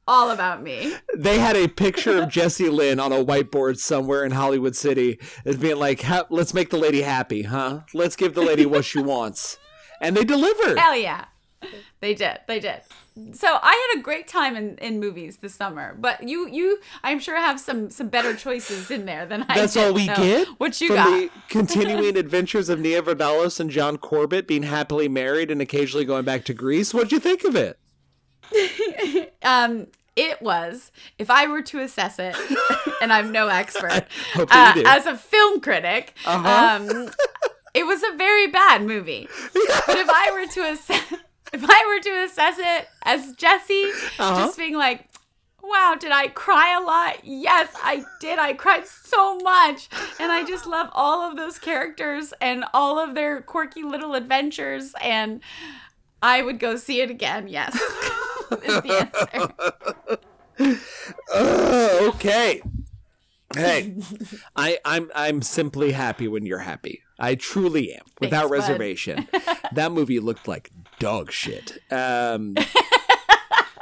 [0.08, 0.94] all about me.
[1.16, 5.58] they had a picture of Jesse Lynn on a whiteboard somewhere in Hollywood City as
[5.58, 7.82] being like, let's make the lady happy, huh?
[7.94, 9.58] Let's give the lady what she wants.
[10.02, 10.78] And they delivered.
[10.78, 11.26] Hell yeah.
[12.02, 12.40] They did.
[12.48, 12.82] They did.
[13.32, 17.18] So I had a great time in, in movies this summer, but you you I'm
[17.18, 19.86] sure have some some better choices in there than I That's did.
[19.88, 21.10] all we So, get What you from got?
[21.12, 26.26] the continuing adventures of Nia Vardalos and John Corbett being happily married and occasionally going
[26.26, 26.94] back to Greece.
[26.94, 27.80] What'd you think of it?
[29.46, 32.36] um it was if I were to assess it,
[33.02, 34.88] and I'm no expert, uh, that you do.
[34.90, 36.78] as a film critic, Uh-huh.
[36.80, 37.10] um,
[37.74, 39.28] it was a very bad movie.
[39.54, 41.14] but if I were to assess,
[41.52, 44.46] if I were to assess it as Jesse, Uh-huh.
[44.46, 45.10] just being like,
[45.62, 47.18] wow, did I cry a lot?
[47.26, 48.40] Yes, I did.
[48.40, 49.90] I cried so much.
[50.20, 54.94] And I just love all of those characters and all of their quirky little adventures.
[55.02, 55.42] And
[56.22, 57.48] I would go see it again.
[57.48, 57.74] Yes,
[58.64, 59.10] is the
[60.58, 60.76] answer.
[61.34, 62.62] Uh, okay.
[63.54, 63.96] Hey,
[64.56, 67.04] I, I'm I'm simply happy when you're happy.
[67.20, 69.28] I truly am, without Thanks, reservation.
[69.74, 71.78] that movie looked like dog shit.
[71.92, 72.56] Um,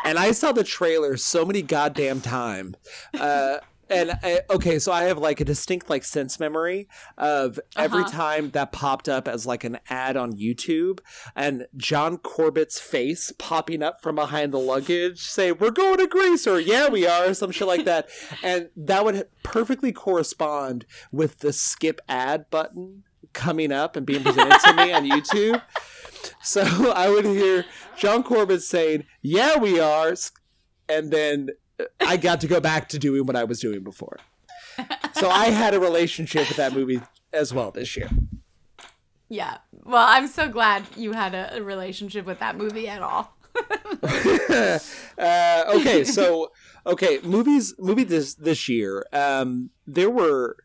[0.05, 2.75] and I saw the trailer so many goddamn times.
[3.19, 3.57] Uh,
[3.89, 8.11] and I, okay, so I have like a distinct like sense memory of every Uh-huh.
[8.11, 10.99] time that popped up as like an ad on YouTube,
[11.35, 16.47] and John Corbett's face popping up from behind the luggage, say "We're going to Greece"
[16.47, 18.09] or "Yeah, we are," or some shit like that,
[18.43, 23.03] and that would perfectly correspond with the skip ad button
[23.33, 25.61] coming up and being presented to me on YouTube.
[26.41, 26.61] So
[26.93, 27.65] I would hear
[27.97, 30.13] John Corbett saying, "Yeah, we are,"
[30.87, 31.49] and then
[31.99, 34.17] I got to go back to doing what I was doing before.
[35.13, 38.09] So I had a relationship with that movie as well this year.
[39.29, 39.57] Yeah.
[39.83, 43.35] Well, I'm so glad you had a, a relationship with that movie at all.
[44.03, 44.79] uh,
[45.75, 46.51] okay, so
[46.87, 49.05] okay, movies movie this this year.
[49.13, 50.57] Um, there were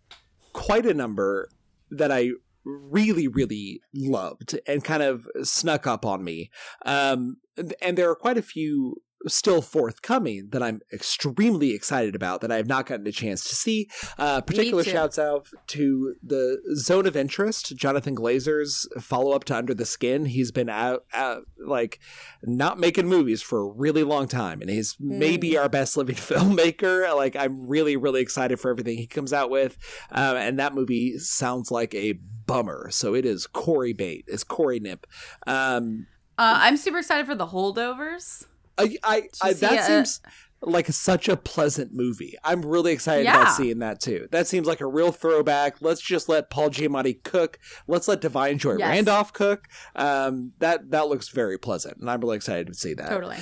[0.54, 1.50] quite a number
[1.90, 2.30] that I
[2.64, 6.50] really really loved and kind of snuck up on me.
[6.84, 7.38] Um,
[7.82, 12.56] and there are quite a few still forthcoming that I'm extremely excited about that I
[12.56, 13.88] have not gotten a chance to see.
[14.16, 19.74] Uh, particular shouts out to the Zone of Interest, Jonathan Glazer's follow up to Under
[19.74, 20.26] the Skin.
[20.26, 21.98] He's been out, out like
[22.42, 27.14] not making movies for a really long time, and he's maybe our best living filmmaker.
[27.16, 29.76] Like I'm really really excited for everything he comes out with,
[30.12, 32.12] um, and that movie sounds like a
[32.46, 32.88] bummer.
[32.90, 34.24] So it is Corey Bate.
[34.28, 35.06] it's Corey Nip.
[35.46, 36.06] Um,
[36.38, 38.46] Uh, I'm super excited for the holdovers.
[38.78, 40.20] I, I, I that a- seems
[40.60, 42.34] like such a pleasant movie.
[42.42, 43.40] I'm really excited Yeah.
[43.42, 44.26] about seeing that too.
[44.32, 45.80] That seems like a real throwback.
[45.80, 47.58] Let's just let Paul Giamatti cook.
[47.86, 48.88] Let's let Da'Vine Joy Yes.
[48.88, 49.66] Randolph cook.
[49.94, 53.08] Um, that that looks very pleasant, and I'm really excited to see that.
[53.08, 53.36] Totally.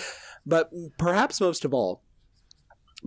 [0.45, 2.03] But perhaps most of all,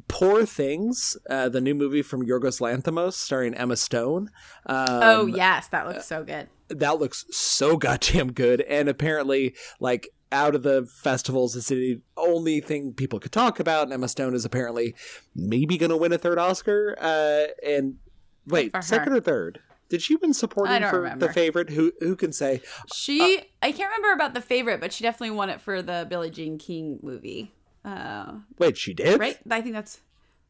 [0.07, 4.29] Poor Things, uh, the new movie from Yorgos Lanthimos, starring Emma Stone.
[4.65, 6.47] Um, oh yes, that looks so good.
[6.69, 12.59] that looks so goddamn good and apparently like out of the festivals it's the only
[12.61, 14.93] thing people could talk about and emma stone is apparently
[15.35, 17.95] maybe gonna win a third oscar uh and
[18.45, 19.59] wait second or third
[19.89, 21.25] did she win supporting for remember.
[21.27, 22.61] the favorite who who can say
[22.93, 26.29] She, I can't remember about the favorite, but she definitely won it for the Billie
[26.29, 27.55] Jean King movie.
[27.83, 29.37] Uh, wait she did right?
[29.49, 30.01] I think that's.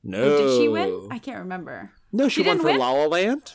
[0.04, 1.08] no Did she win?
[1.10, 1.92] I can't remember.
[2.12, 2.80] no she, She won for win?
[2.80, 3.54] la la land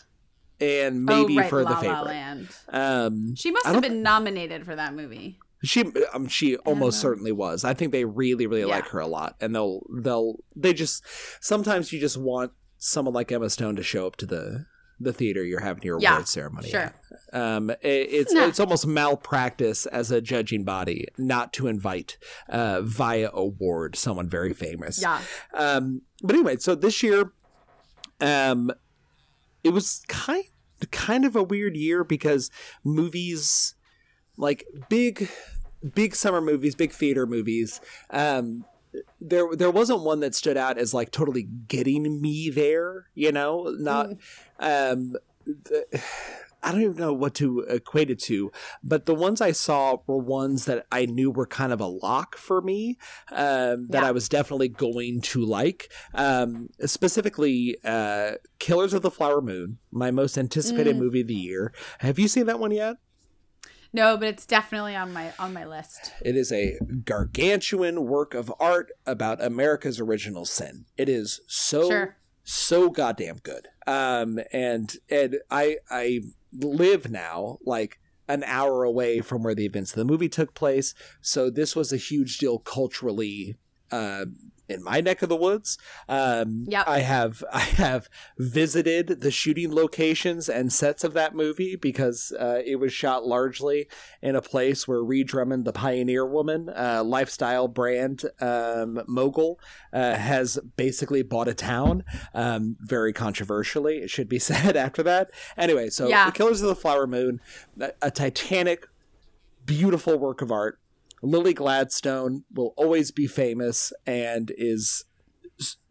[0.59, 2.49] and maybe oh, right, for La the La favorite Land.
[2.70, 5.39] um She must have been nominated for that movie.
[5.65, 7.65] She, um, she almost certainly was.
[7.65, 8.77] I think they really, really Yeah.
[8.77, 11.05] like her a lot, and they'll, they'll, they just.
[11.41, 14.67] Sometimes you just want someone like Emma Stone to show up to the
[15.01, 16.69] the theater you're having your Yeah, award ceremony.
[16.71, 16.81] Sure.
[16.81, 16.95] at.
[17.33, 18.47] Um, it, it's Nah.
[18.47, 22.17] it's almost malpractice as a judging body not to invite
[22.49, 25.03] uh, via award someone very famous.
[25.03, 25.21] Yeah.
[25.53, 27.33] Um, but anyway, so this year,
[28.21, 28.71] um,
[29.65, 30.45] it was kind
[30.93, 32.51] kind of a weird year because
[32.85, 33.75] movies,
[34.37, 35.29] like big,
[35.95, 37.80] big summer movies, big theater movies,
[38.11, 38.64] um,
[39.20, 43.07] there there wasn't one that stood out as like totally getting me there.
[43.14, 44.11] You know, not.
[44.59, 45.14] Um,
[45.47, 45.85] the,
[46.62, 48.51] I don't even know what to equate it to,
[48.82, 52.39] but the ones I saw were ones that I knew were kind of a lock
[52.39, 52.97] for me,
[53.30, 54.09] um, that Yeah.
[54.09, 55.93] I was definitely going to like.
[56.14, 61.01] Um, specifically, uh, Killers of the Flower Moon, my most anticipated Mm.
[61.01, 61.74] movie of the year.
[61.99, 62.97] Have you seen that one yet?
[63.95, 66.12] No, but it's definitely on my on my list.
[66.20, 70.84] It is a gargantuan work of art about America's original sin.
[70.97, 72.16] It is so Sure.
[72.42, 73.68] so goddamn good.
[73.86, 76.20] Um, and and I I
[76.53, 80.92] live now like an hour away from where the events of the movie took place,
[81.20, 83.57] so this was a huge deal culturally.
[83.95, 84.24] Uh,
[84.66, 85.76] in my neck of the woods,
[86.09, 86.88] um, Yep.
[86.88, 92.61] I have I have visited the shooting locations and sets of that movie because uh,
[92.64, 93.88] it was shot largely
[94.22, 99.61] in a place where Ree Drummond, the pioneer woman, uh, lifestyle brand um, mogul,
[99.92, 102.03] uh, has basically bought a town.
[102.32, 105.30] Um, very controversially, it should be said after that.
[105.59, 106.26] Anyway, so Yeah.
[106.26, 107.40] The Killers of the Flower Moon,
[107.78, 108.86] a, a titanic,
[109.66, 110.78] beautiful work of art.
[111.25, 115.05] Lily Gladstone will always be famous and is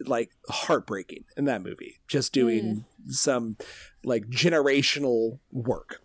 [0.05, 3.11] like heartbreaking in that movie, just doing mm.
[3.11, 3.57] some
[4.03, 6.02] like generational work.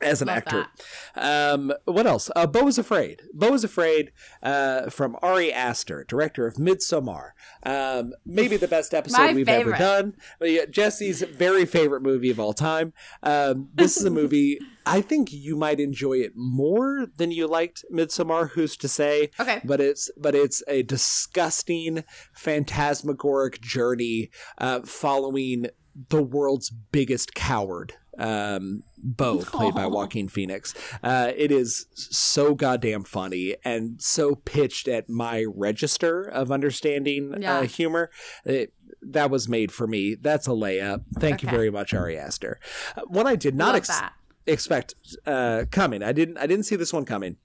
[0.00, 0.66] As an Love actor.
[1.14, 2.30] Um, what else?
[2.36, 3.22] Uh, Beau is Afraid.
[3.32, 7.30] Beau is Afraid uh, from Ari Aster, director of Midsommar.
[7.62, 9.74] Um, maybe the best episode we've favorite.
[9.74, 10.16] ever done.
[10.38, 12.92] But yeah, Jesse's very favorite movie of all time.
[13.22, 17.84] Um, this is a movie I think you might enjoy it more than you liked
[17.92, 18.50] Midsommar.
[18.50, 19.30] Who's to say?
[19.38, 19.60] Okay.
[19.64, 25.66] But it's but it's a disgusting, phantasmagoric journey uh, following
[26.08, 29.88] the world's biggest coward, um, Beau, played by Aw.
[29.88, 30.74] Joaquin Phoenix.
[31.02, 37.58] Uh, it is so goddamn funny and so pitched at my register of understanding Yeah.
[37.58, 38.10] uh, humor.
[38.44, 40.14] It, that was made for me.
[40.14, 41.04] That's a layup.
[41.18, 42.58] Thank you very much, Ari Aster.
[42.96, 44.00] Uh, one I did not ex-
[44.46, 44.94] expect
[45.26, 46.02] uh, coming.
[46.02, 46.38] I didn't.
[46.38, 47.36] I didn't see this one coming,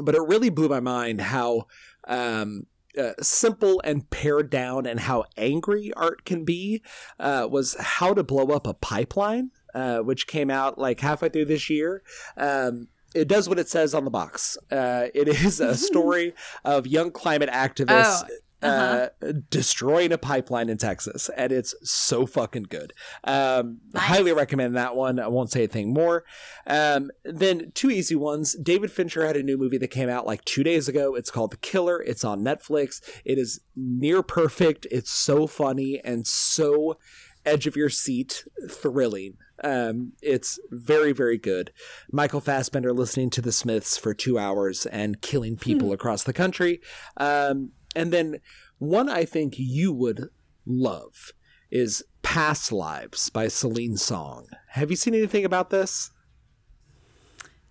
[0.00, 1.66] but it really blew my mind how
[2.06, 2.66] um,
[2.96, 6.82] uh, simple and pared down and how angry art can be.
[7.18, 11.46] Uh, was how to blow up a pipeline, uh, which came out like halfway through
[11.46, 12.02] this year.
[12.36, 14.58] Um, it does what it says on the box.
[14.70, 18.22] Uh, it is a story of young climate activists.
[18.28, 19.08] Oh, uh-huh.
[19.22, 22.92] Uh, destroying a pipeline in Texas, and it's so fucking good.
[23.22, 24.02] Um, Nice.
[24.02, 25.20] Highly recommend that one.
[25.20, 26.24] I won't say a thing more.
[26.66, 28.56] Um, then two easy ones.
[28.60, 31.14] David Fincher had a new movie that came out like two days ago.
[31.14, 32.02] It's called The Killer.
[32.02, 33.00] It's on Netflix.
[33.24, 34.88] It is near perfect.
[34.90, 36.98] It's so funny and so
[37.44, 39.36] edge of your seat thrilling.
[39.62, 41.72] Um, it's very, very good.
[42.12, 46.80] Michael Fassbender listening to the Smiths for two hours and killing people across the country.
[47.16, 48.40] Um, and then
[48.78, 50.28] one I think you would
[50.64, 51.32] love
[51.70, 54.46] is Past Lives by Celine Song.
[54.70, 56.10] Have you seen anything about this?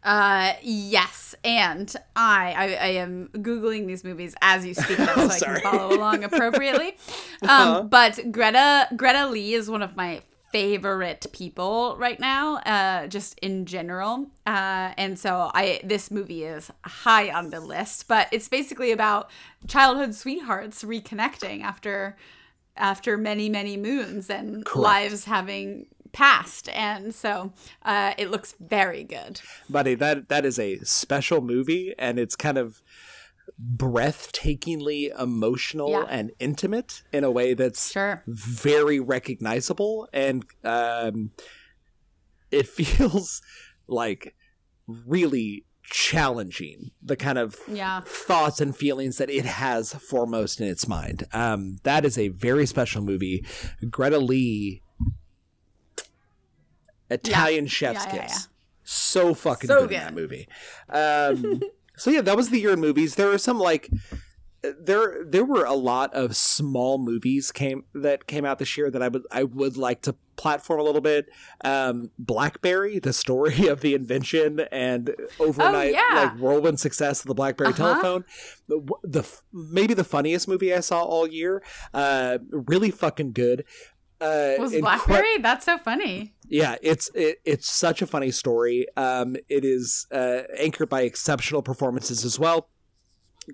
[0.08, 5.30] Uh, yes, and I, I I am googling these movies as you speak them, so
[5.30, 6.96] I can follow along appropriately.
[7.42, 7.84] Um, Uh-huh.
[7.84, 10.22] but Greta Greta Lee is one of my
[10.54, 14.28] favorite people right now, uh, just in general.
[14.46, 19.30] Uh, and so I this movie is high on the list, but it's basically about
[19.68, 22.16] childhood sweethearts reconnecting after
[22.78, 24.78] after many many moons and Correct.
[24.84, 27.54] lives having passed and so
[27.84, 32.58] uh, it looks very good Buddy, that that is a special movie and it's kind
[32.58, 32.82] of
[33.76, 36.06] breathtakingly emotional Yeah.
[36.10, 41.32] and intimate in a way that's sure very recognizable and um,
[42.52, 43.42] it feels
[43.88, 44.36] like
[44.88, 48.02] really challenging the kind of Yeah.
[48.06, 52.66] thoughts and feelings that it has foremost in its mind um, that is a very
[52.66, 53.46] special movie
[53.90, 54.82] greta lee
[57.10, 58.46] italian chef's Yeah, yeah, kiss yeah.
[58.84, 60.48] so fucking So good, in that movie
[60.90, 61.62] um,
[61.98, 63.90] so yeah that was the year in movies there are some like
[64.82, 69.02] there there were a lot of small movies came that came out this year that
[69.04, 71.28] I would I would like to platform a little bit.
[71.64, 76.22] Um, BlackBerry, the story of the invention and overnight Oh, yeah.
[76.24, 77.78] like whirlwind success of the BlackBerry Uh-huh.
[77.94, 78.26] telephone.
[78.68, 81.64] The, the maybe the funniest movie I saw all year.
[81.94, 83.64] Uh, really fucking good.
[84.20, 88.86] Uh, was incre- blackberry that's so funny yeah, it's it, it's such a funny story.
[88.96, 92.70] Um, it is uh, anchored by exceptional performances as well.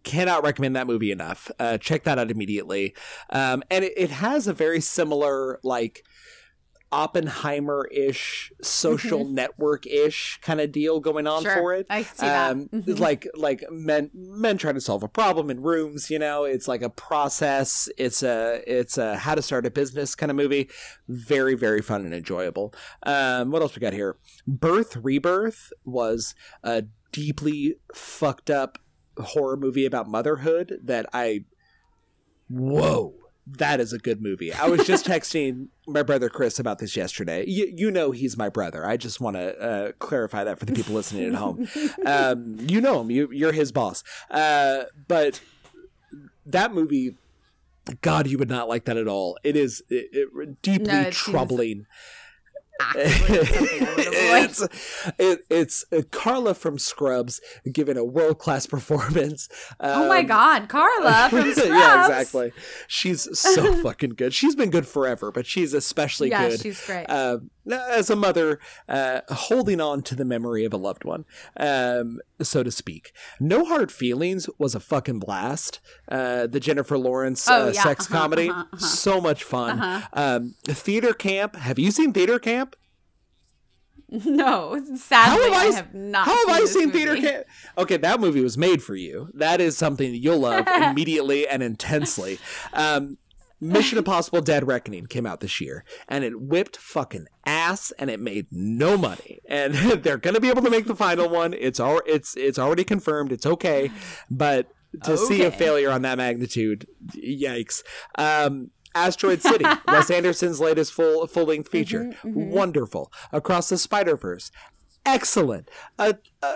[0.03, 1.51] Cannot recommend that movie enough.
[1.59, 2.95] Uh, check that out immediately.
[3.29, 6.03] Um, and it, it has a very similar like
[6.93, 11.55] Oppenheimer ish social network ish kind of deal going on Sure.
[11.55, 11.87] for it.
[11.89, 12.51] I see that.
[12.51, 12.99] Um, Mhm.
[12.99, 16.11] Like like men men trying to solve a problem in rooms.
[16.11, 17.89] You know, it's like a process.
[17.97, 20.69] It's a it's a how to start a business kind of movie.
[21.07, 22.73] Very very fun and enjoyable.
[23.03, 24.17] Um, what else we got here?
[24.45, 28.77] Birth Rebirth was a deeply fucked up
[29.17, 31.45] horror movie about motherhood that I
[32.49, 33.15] whoa
[33.45, 34.53] that is a good movie.
[34.53, 37.45] I was just texting my brother Chris about this yesterday.
[37.47, 38.85] You, you know he's my brother.
[38.85, 41.67] I just want to uh, clarify that for the people listening at home.
[42.05, 43.11] Um, you know him.
[43.11, 44.03] You, you're his boss.
[44.29, 45.41] Uh, but
[46.45, 47.15] that movie,
[48.01, 49.37] God, you would not like that at all.
[49.43, 51.85] It is it, it, deeply No, it seems
[52.95, 54.61] it's
[55.19, 57.39] it, it's uh, Carla from Scrubs
[57.71, 59.47] giving a world class performance.
[59.79, 61.69] oh my Um, god carla from Scrubs.
[61.69, 62.51] yeah, exactly.
[62.87, 64.33] She's so fucking good.
[64.33, 68.59] She's been good forever, but she's especially yeah good she's great um, as a mother
[68.87, 71.25] uh, holding on to the memory of a loved one,
[71.57, 73.11] um, so to speak.
[73.39, 75.79] No Hard Feelings was a fucking blast.
[76.09, 78.85] Uh, the Jennifer Lawrence Oh, uh, yeah, sex uh-huh, comedy, uh-huh, uh-huh.
[78.85, 79.79] so much fun.
[79.79, 80.07] Uh-huh.
[80.13, 81.55] Um, theater Camp.
[81.55, 82.75] Have you seen Theater Camp?
[84.25, 86.99] no sadly have I I, have not How have I seen movie.
[86.99, 87.47] Theater Camp?
[87.79, 89.29] Okay, that movie was made for you.
[89.33, 92.37] That is something you'll love immediately and intensely.
[92.73, 93.17] Um,
[93.63, 98.19] Mission Impossible Dead Reckoning came out this year and it whipped fucking ass and it
[98.19, 99.39] made no money.
[99.47, 101.53] And they're going to be able to make the final one.
[101.53, 103.31] It's all it's it's already confirmed.
[103.31, 103.91] It's okay.
[104.29, 104.67] But
[105.03, 106.85] to see a failure on that magnitude,
[107.15, 107.81] yikes.
[108.17, 112.11] Um Asteroid City, Wes Anderson's latest full full length feature.
[112.23, 113.11] Wonderful.
[113.31, 114.51] Across the Spider Verse.
[115.05, 115.69] Excellent.
[115.99, 116.47] A, a,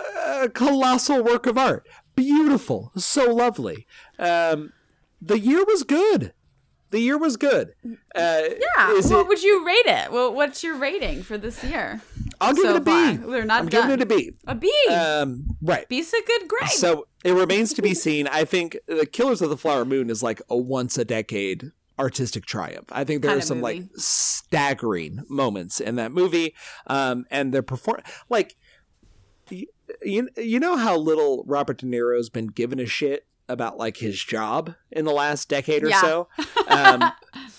[0.44, 1.86] a colossal work of art.
[2.14, 2.92] Beautiful.
[2.96, 3.86] So lovely.
[4.18, 4.72] Um,
[5.20, 6.32] the year was good.
[6.90, 7.74] The year was good.
[8.14, 8.92] Uh, Yeah.
[8.94, 10.10] what it- would you rate it?
[10.10, 12.00] Well, what's your rating for this year?
[12.40, 12.90] I'll give so it a B.
[12.90, 13.26] far?
[13.28, 13.88] We're not I'm done.
[13.88, 14.32] giving it a B.
[14.46, 14.72] A B.
[14.90, 15.88] Um, right.
[15.88, 16.70] B's a good grade.
[16.70, 18.26] So it remains to be seen.
[18.28, 22.46] I think the Killers of the Flower Moon is like a once a decade artistic
[22.46, 22.86] triumph.
[22.92, 26.54] I think there Kinda are some like staggering moments in that movie.
[26.86, 28.54] Um, and the perform like
[29.50, 34.22] you you know how little Robert De Niro's been given a shit about like his
[34.22, 36.00] job in the last decade or Yeah.
[36.00, 36.28] so.
[36.68, 37.12] Um,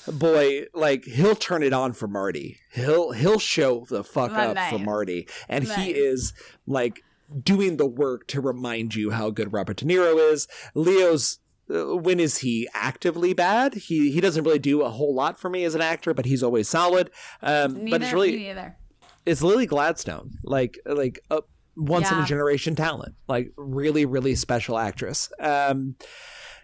[0.18, 2.58] boy, like he'll turn it on for Marty.
[2.74, 4.80] He'll he'll show the fuck up for.
[4.80, 6.34] Marty, and he is
[6.68, 7.02] like
[7.44, 10.48] doing the work to remind you how good Robert De Niro is.
[10.74, 11.40] Leo's.
[11.72, 13.76] Uh, when is he actively bad?
[13.76, 16.42] He he doesn't really do a whole lot for me as an actor, but he's
[16.42, 17.12] always solid.
[17.44, 18.56] Um, neither, but it's really
[19.26, 21.42] it's Lily Gladstone, like like a
[21.80, 25.32] once in a generation talent, like really really special actress.
[25.40, 25.96] Um,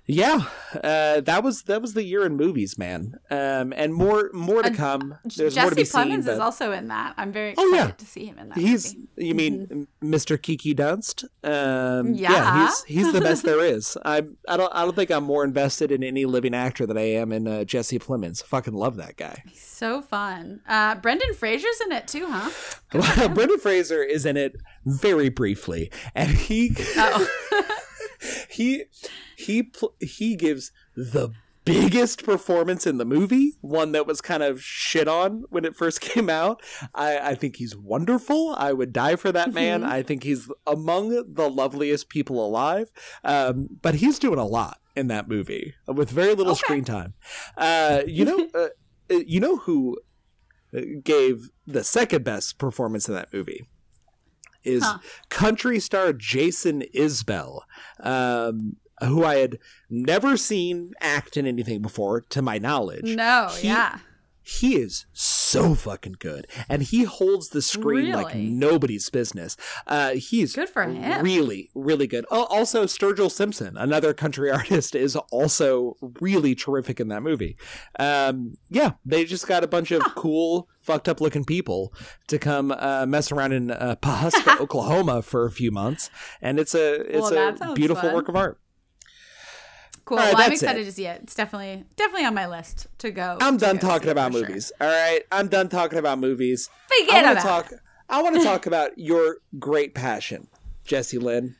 [0.07, 0.45] yeah,
[0.83, 3.15] uh, that was that was the year in movies, man.
[3.31, 5.17] Um, and more more to come.
[5.35, 6.11] There's more to Jesse be seen.
[6.21, 7.13] Plemons is also in that.
[7.17, 7.91] I'm very Oh, excited yeah.
[7.95, 8.57] to see him in that.
[8.57, 9.07] he's movie.
[9.17, 10.39] you mean Mr.
[10.41, 11.23] Kiki Dunst?
[11.43, 12.65] Um, Yeah.
[12.67, 13.97] he's he's the best there is.
[14.05, 17.13] I I don't I don't think I'm more invested in any living actor than I
[17.13, 18.43] am in uh, Jesse Plemons.
[18.43, 19.41] Fucking love that guy.
[19.47, 20.61] He's so fun.
[20.67, 22.49] Uh, Brendan Fraser's in it too, huh?
[23.29, 27.27] Brendan Fraser is in it very briefly, and he Oh,
[28.55, 28.83] he
[29.37, 31.29] he pl- he gives the
[31.65, 35.99] biggest performance in the movie one that was kind of shit on when it first
[36.09, 36.61] came out.
[36.93, 38.53] I i think he's wonderful.
[38.57, 39.81] I would die for that man.
[39.81, 39.85] Mhm.
[39.97, 42.91] i think he's among the loveliest people alive.
[43.23, 46.59] Um but he's doing a lot in that movie with very little Okay.
[46.65, 47.13] screen time.
[47.57, 48.67] Uh you know uh,
[49.13, 49.97] uh, you know who
[51.03, 53.65] gave the second best performance in that movie
[54.65, 54.97] is Huh.
[55.29, 57.61] country star Jason Isbell,
[58.01, 59.59] um, who I had
[59.89, 63.15] never seen act in anything before, to my knowledge.
[63.15, 63.99] no, He- yeah.
[64.47, 69.57] He is so fucking good, and he holds the screen like nobody's business.
[69.87, 71.23] Uh, he's Good for him.
[71.23, 72.25] Really, really good.
[72.31, 77.57] Al- Also, Sturgill Simpson, another country artist, is also really terrific in that movie.
[77.99, 81.91] Um, yeah, they just got a bunch of cool, fucked up looking people
[82.27, 86.75] to come uh, mess around in uh, Pawhuska, Oklahoma, for a few months, and it's
[86.75, 88.13] a it's Well, a beautiful fun.
[88.13, 88.59] work of art.
[90.05, 90.17] Cool.
[90.17, 90.85] Right, well, I'm excited it.
[90.85, 91.21] to see it.
[91.23, 93.37] It's definitely definitely on my list to go.
[93.41, 94.47] I'm to done go talking about for sure.
[94.47, 94.71] movies.
[94.79, 96.69] All right, I'm done talking about movies.
[96.91, 97.71] I Forget want about to talk.
[97.71, 97.79] it.
[98.07, 100.47] I want to talk about your great passion,
[100.85, 101.55] Jesse Lynn,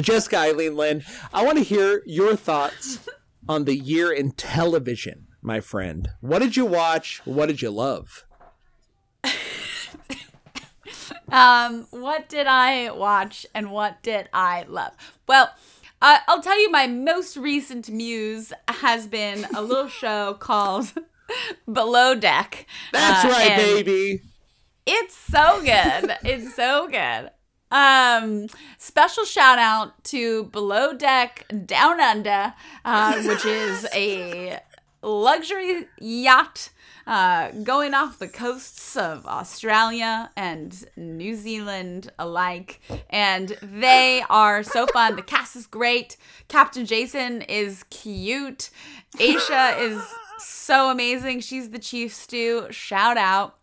[0.00, 1.02] Jessica Eileen Lynn.
[1.32, 3.06] I want to hear your thoughts
[3.48, 6.10] on the year in television, my friend.
[6.20, 7.22] What did you watch?
[7.24, 8.26] What did you love?
[11.28, 14.92] Um, what did I watch and what did I love?
[15.26, 15.50] Well,
[16.02, 20.92] uh, I'll tell you my most recent muse has been a little show called
[21.72, 22.66] Below Deck.
[22.92, 24.20] That's Uh, right, baby.
[24.84, 26.16] It's so good.
[26.24, 27.30] it's so good.
[27.70, 32.52] Um, special shout out to Below Deck Down Under,
[32.84, 34.58] uh, which is a
[35.02, 36.68] luxury yacht
[37.06, 42.80] uh, going off the coasts of Australia and New Zealand alike.
[43.10, 45.16] And they are so fun.
[45.16, 46.16] The cast is great.
[46.48, 48.70] Captain Jason is cute.
[49.18, 50.02] Aesha is
[50.38, 51.40] so amazing.
[51.40, 52.66] She's the chief stew.
[52.70, 53.58] Shout out.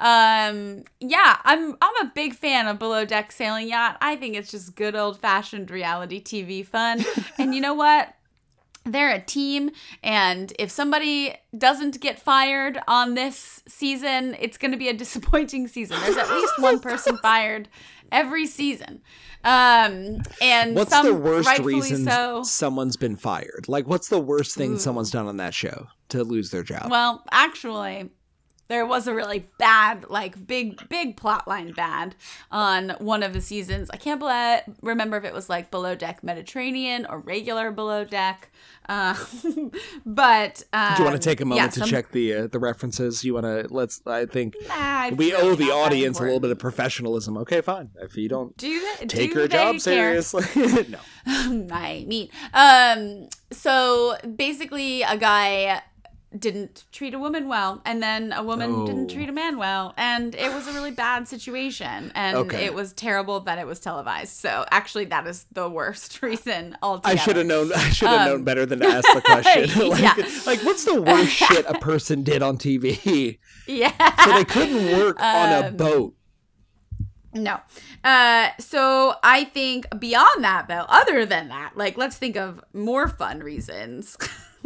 [0.00, 3.98] Um, yeah, I'm I'm a big fan of Below Deck Sailing Yacht.
[4.00, 7.04] I think it's just good old fashioned reality TV fun.
[7.38, 8.14] and you know what?
[8.92, 9.70] They're a team,
[10.02, 15.68] and if somebody doesn't get fired on this season, it's going to be a disappointing
[15.68, 15.98] season.
[16.00, 17.68] There's at least one person fired
[18.10, 19.02] every season.
[19.44, 22.42] Um, and What's some the worst reason so.
[22.42, 23.66] someone's been fired?
[23.68, 26.90] Like, what's the worst thing someone's done on that show to lose their job?
[26.90, 28.10] Well, actually,
[28.68, 32.14] there was a really bad, like big, big plot line bad
[32.50, 33.88] on one of the seasons.
[33.90, 34.22] I can't
[34.82, 38.50] remember if it was like Below Deck Mediterranean or regular Below Deck.
[38.88, 39.14] Uh,
[40.06, 42.46] but um, Do you want to take a moment yeah, to some- check the uh,
[42.46, 43.22] the references?
[43.22, 44.00] You want to let's.
[44.06, 47.36] I think Nah, we owe the audience a little bit of professionalism.
[47.36, 47.90] Okay, fine.
[48.00, 50.42] If you don't Do they, take do your job seriously,
[50.88, 50.98] no.
[51.70, 55.82] I mean, um, so basically, a guy
[56.38, 59.14] didn't treat a woman well and then a woman didn't Oh.
[59.14, 62.66] treat a man well and it was a really bad situation and Okay.
[62.66, 67.18] it was terrible that it was televised so actually that is the worst reason altogether
[67.18, 67.72] I should have known.
[67.72, 69.88] I should have Um, known better than to ask the question.
[69.88, 70.28] like, yeah.
[70.46, 73.38] like, what's the worst shit a person did on TV?
[73.66, 73.92] yeah
[74.24, 76.14] So they couldn't work on a Um, boat.
[77.34, 77.60] No.
[78.02, 83.06] Uh, so I think beyond that, though, other than that, like let's think of more
[83.06, 84.16] fun reasons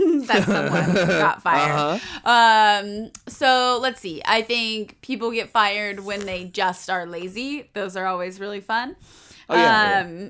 [0.27, 2.01] that someone got fired.
[2.25, 2.85] Uh-huh.
[2.85, 4.23] Um, so let's see.
[4.25, 7.69] I think people get fired when they just are lazy.
[7.75, 8.97] Those are always really fun.
[9.49, 10.29] Oh, yeah, yeah.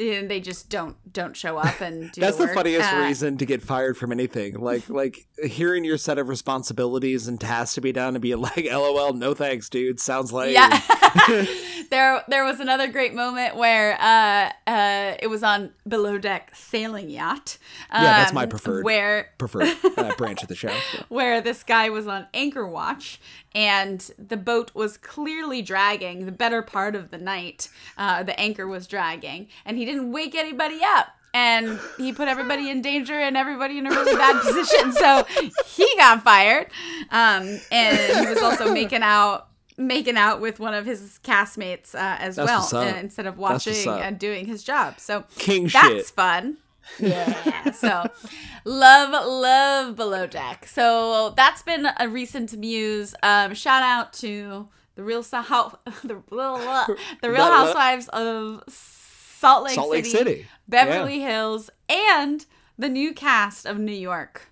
[0.00, 2.98] Um, And they just don't don't show up and do That's the, the funniest Uh,
[3.06, 4.54] reason to get fired from anything.
[4.60, 8.64] Like like hearing your set of responsibilities and tasks to be done and being like,
[8.70, 10.80] "LOL, no thanks, dude." Sounds like Yeah.
[11.90, 17.10] there there was another great moment where uh uh it was on below deck sailing
[17.10, 17.58] yacht.
[17.92, 18.84] Yeah, that's my um, preferred.
[18.84, 20.68] Where preferred uh, branch of the show.
[20.68, 21.02] Yeah.
[21.08, 23.20] where this guy was on anchor watch
[23.54, 27.68] and the boat was clearly dragging the better part of the night.
[27.96, 31.08] Uh, the anchor was dragging and he didn't wake anybody up.
[31.32, 34.92] And he put everybody in danger and everybody in a really bad position.
[34.92, 35.24] So
[35.66, 36.68] he got fired.
[37.10, 42.16] Um, and he was also making out making out with one of his castmates uh,
[42.20, 45.00] as That's well uh, instead of watching and doing his job.
[45.00, 46.06] So King that's shit.
[46.06, 46.58] fun.
[46.98, 47.70] Yeah.
[47.72, 48.04] so
[48.64, 50.66] love, love Below Deck.
[50.66, 53.14] So that's been a recent muse.
[53.22, 56.22] Um, shout out to the real Sa- how the,
[57.22, 60.46] the Real Housewives of Salt Lake Salt Lake City, City.
[60.68, 62.46] Beverly Hills, and
[62.78, 64.48] the new cast of New York.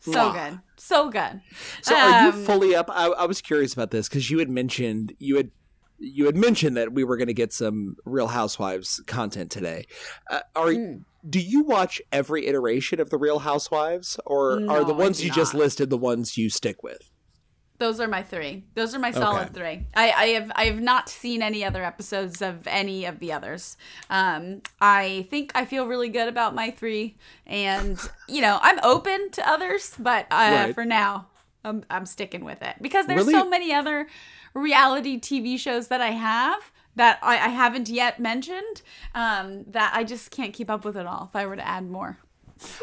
[0.00, 0.50] So Mwah.
[0.50, 0.60] good.
[0.76, 1.40] So good.
[1.82, 2.88] So are you Um, fully up?
[2.90, 5.50] I, I was curious about this because you had mentioned you had
[5.98, 9.84] you had mentioned that we were going to get some Real Housewives content today.
[10.30, 11.04] Uh, are Mm.
[11.28, 15.54] do you watch every iteration of the Real Housewives, or are the ones you just
[15.54, 17.10] listed the ones you stick with?
[17.78, 18.64] Those are my three.
[18.74, 19.54] Those are my solid Okay.
[19.54, 19.86] three.
[19.94, 23.76] I, I have I have not seen any other episodes of any of the others.
[24.10, 27.96] Um, I think I feel really good about my three, and
[28.28, 30.74] you know I'm open to others, but uh, Right.
[30.74, 31.28] for now
[31.64, 33.32] I'm I'm sticking with it because there's Really?
[33.34, 34.08] so many other
[34.54, 38.82] reality TV shows that I have that I, I haven't yet mentioned
[39.14, 41.28] um, that I just can't keep up with it all.
[41.30, 42.18] If I were to add more.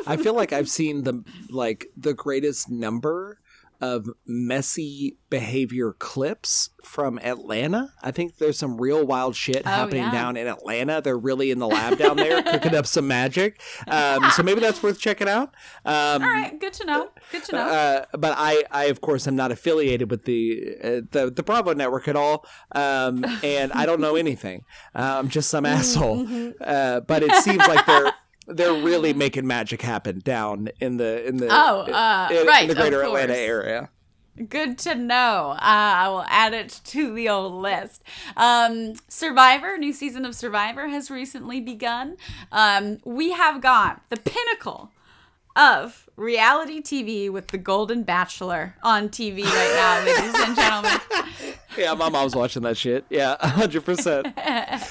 [0.07, 3.39] I feel like I've seen the like the greatest number
[3.81, 7.91] of messy behavior clips from Atlanta.
[8.01, 10.11] I think there's some real wild shit happening Oh, yeah.
[10.11, 11.01] down in Atlanta.
[11.01, 13.59] They're really in the lab down there cooking up some magic.
[13.87, 15.49] Um, so maybe that's worth checking out.
[15.83, 17.09] Um, All right, good to know.
[17.31, 17.61] Good to know.
[17.67, 21.73] uh, but I, I of course, am not affiliated with the uh, the, the Bravo
[21.73, 24.63] network at all, um, and I don't know anything.
[24.93, 26.27] Uh, I'm just some asshole.
[26.61, 28.13] Uh, but it seems like they're
[28.47, 32.75] they're really making magic happen down in the in the Oh, uh, in, in the
[32.75, 33.89] greater Atlanta area.
[34.49, 35.51] Good to know.
[35.51, 38.03] Uh, I will add it to the old list.
[38.35, 42.17] Um, Survivor, new season of Survivor has recently begun.
[42.51, 44.91] Um, we have got the pinnacle
[45.55, 51.55] of reality TV with the Golden Bachelor on TV right now, ladies and gentlemen.
[51.77, 53.05] Yeah, my mom's watching that shit.
[53.09, 54.27] Yeah, hundred percent.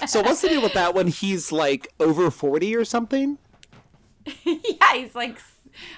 [0.06, 1.06] So what's the deal with that one?
[1.06, 3.38] He's like over forty or something.
[4.44, 5.38] yeah, he's like,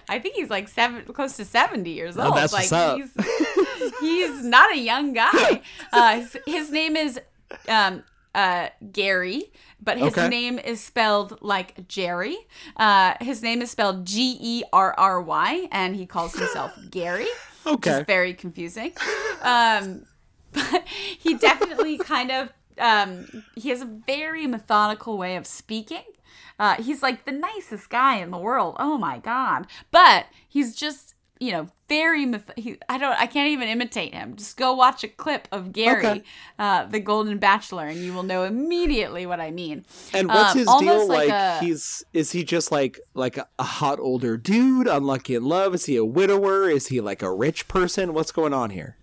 [0.09, 2.33] I think he's like seven, close to seventy years old.
[2.33, 2.99] Oh, that's like what's up.
[2.99, 5.63] he's he's not a young guy.
[5.93, 7.21] Uh, his, his name is
[7.69, 8.03] um,
[8.35, 9.51] uh, Gary,
[9.87, 10.29] but his Okay.
[10.29, 12.37] name is spelled like Jerry.
[12.77, 17.29] Uh, his name is spelled G E R R Y, and he calls himself Gary.
[17.65, 18.01] Which Okay.
[18.01, 18.93] is very confusing.
[19.43, 20.05] Um,
[20.53, 26.05] but he definitely kind of um, he has a very methodical way of speaking.
[26.59, 28.77] Uh, he's like the nicest guy in the world.
[28.79, 29.67] Oh my god!
[29.91, 31.06] But he's just
[31.41, 32.27] you know very
[32.57, 34.35] he, I don't I can't even imitate him.
[34.37, 36.23] Just go watch a clip of Gary, Okay.
[36.59, 39.85] uh, the Golden Bachelor, and you will know immediately what I mean.
[40.13, 41.07] And what's Um, his deal?
[41.09, 45.75] Like, a- he's is he just like like a, hot older dude, unlucky in love?
[45.75, 46.69] Is he a widower?
[46.69, 48.15] Is he like a rich person?
[48.15, 48.97] What's going on here?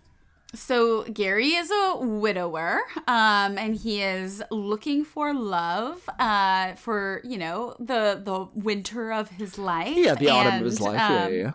[0.56, 7.38] So Gary is a widower, um, and he is looking for love uh, for you
[7.40, 9.96] know the the winter of his life.
[9.98, 11.00] Yeah, the autumn of his life.
[11.02, 11.52] um, yeah, yeah.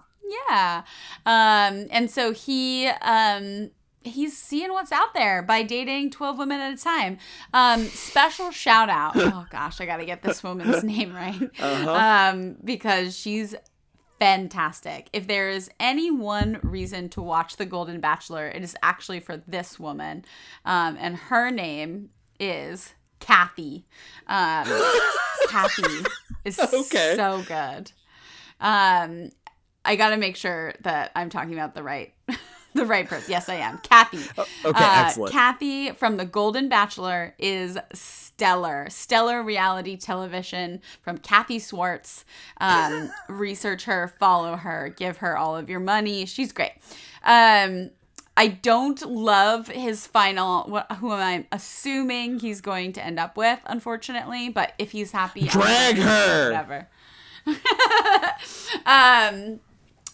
[0.49, 0.83] Yeah.
[1.27, 3.71] Um, and so he um
[4.05, 7.19] he's seeing what's out there by dating 12 women at a time.
[7.53, 9.15] Um, special shout out.
[9.17, 11.41] Oh gosh, I got to get this woman's name right.
[11.59, 11.93] Uh-huh.
[12.35, 13.55] Um, because she's
[14.19, 15.09] fantastic.
[15.13, 19.37] If there is any one reason to watch The Golden Bachelor, it is actually for
[19.47, 20.25] this woman.
[20.65, 22.11] Um, and her name
[22.41, 23.87] is Kathy.
[24.27, 24.67] Um,
[25.49, 26.05] Kathy
[26.45, 27.15] is Okay.
[27.17, 27.93] so good.
[28.61, 29.31] Um,
[29.89, 32.13] I got to make sure that I'm talking about the right
[32.75, 33.31] the right person.
[33.31, 33.79] Yes, I am.
[33.79, 34.19] Kathy.
[34.37, 35.33] Oh, okay, Uh, excellent.
[35.33, 38.87] Kathy from The Golden Bachelor is stellar.
[38.91, 42.27] Stellar reality television from Kathy Swarts.
[42.61, 46.27] Um, research her, follow her, give her all of your money.
[46.27, 46.73] She's great.
[47.25, 47.91] Um,
[48.37, 53.37] I don't love his final, what, who am I assuming he's going to end up
[53.39, 54.51] with, unfortunately.
[54.51, 56.45] But if he's happy, Drag her!
[56.53, 56.89] Whatever.
[58.87, 59.61] um,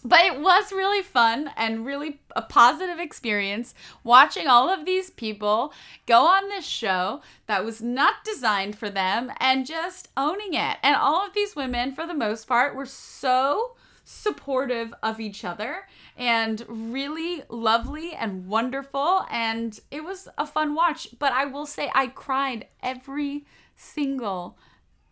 [0.05, 5.73] but it was really fun and really a positive experience watching all of these people
[6.05, 10.77] go on this show that was not designed for them and just owning it.
[10.83, 15.87] And all of these women, for the most part, were so supportive of each other
[16.15, 19.25] and really lovely and wonderful.
[19.31, 21.07] And it was a fun watch.
[21.17, 24.59] But I will say, I cried every single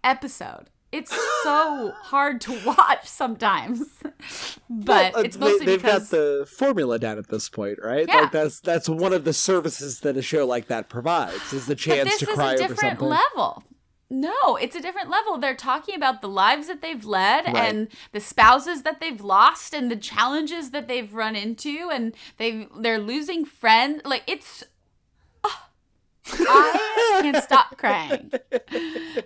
[0.03, 0.69] episode.
[0.93, 1.11] It's
[1.43, 3.83] so hard to watch sometimes,
[4.69, 7.79] but Well, uh, it's mostly they, they've because got the formula down at this point,
[7.83, 8.05] right?
[8.07, 8.21] Yeah.
[8.21, 11.75] Like that's that's one of the services that a show like that provides is the
[11.75, 13.09] chance this to is cry a over different something.
[13.09, 13.63] level.
[14.09, 15.39] No, it's a different level.
[15.39, 17.55] They're talking about the lives that they've led Right.
[17.55, 22.67] and the spouses that they've lost and the challenges that they've run into and they
[22.79, 24.01] they're losing friends.
[24.05, 24.63] Like it's
[26.27, 28.31] I can't stop crying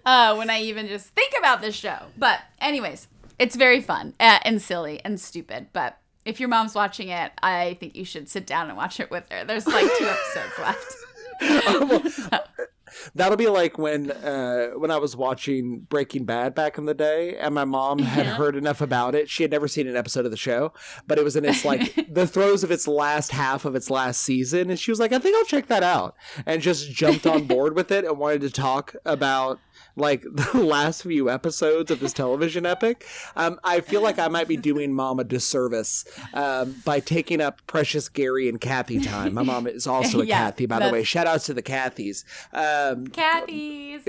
[0.05, 1.97] uh, when I even just think about this show.
[2.17, 3.07] But, anyways,
[3.39, 5.67] it's very fun uh, and silly and stupid.
[5.73, 9.09] But if your mom's watching it, I think you should sit down and watch it
[9.11, 9.45] with her.
[9.45, 10.95] There's like two episodes left.
[13.15, 17.37] That'll be like when uh, when I was watching Breaking Bad back in the day,
[17.37, 18.35] and my mom had Mhm.
[18.35, 19.29] heard enough about it.
[19.29, 20.73] She had never seen an episode of the show,
[21.07, 24.21] but it was in its like the throes of its last half of its last
[24.21, 27.45] season, and she was like, "I think I'll check that out," and just jumped on
[27.45, 29.59] board with it and wanted to talk about
[29.95, 33.05] like the last few episodes of this television epic.
[33.35, 37.65] Um, I feel like I might be doing mom a disservice um, by taking up
[37.67, 39.33] precious Gary and Kathy time.
[39.33, 41.03] My mom is also a Yeah, Kathy, by the way.
[41.03, 42.23] Shout outs to the Kathys.
[42.53, 44.03] Um, Kathy's.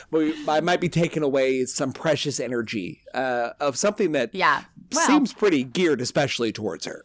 [0.10, 4.64] we, I might be taking away some precious energy uh, of something that Yeah.
[4.92, 7.04] Well, seems pretty geared, especially towards her.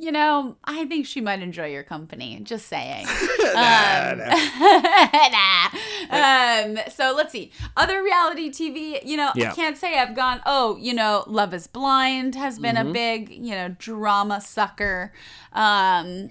[0.00, 2.40] You know, I think she might enjoy your company.
[2.42, 3.06] Just saying.
[3.54, 5.68] Nah, Um, nah.
[6.10, 6.64] nah.
[6.64, 7.52] Um, so let's see.
[7.76, 9.52] Other reality TV, you know, Yeah.
[9.52, 12.88] I can't say I've gone, oh, you know, Love is Blind has been Mm-hmm.
[12.88, 15.12] a big, you know, drama sucker.
[15.52, 16.30] Um,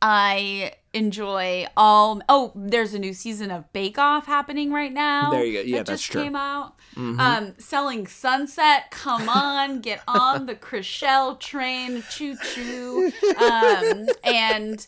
[0.00, 2.20] I enjoy all.
[2.28, 5.30] Oh, there's a new season of Bake Off happening right now.
[5.30, 5.60] There you go.
[5.66, 6.22] Yeah, that that's just true.
[6.24, 6.74] came out.
[6.96, 7.18] Mhm.
[7.18, 8.90] Um, selling Sunset.
[8.90, 12.02] Come on, get on the Chrishell train.
[12.10, 13.10] Choo choo.
[13.38, 14.86] Um, and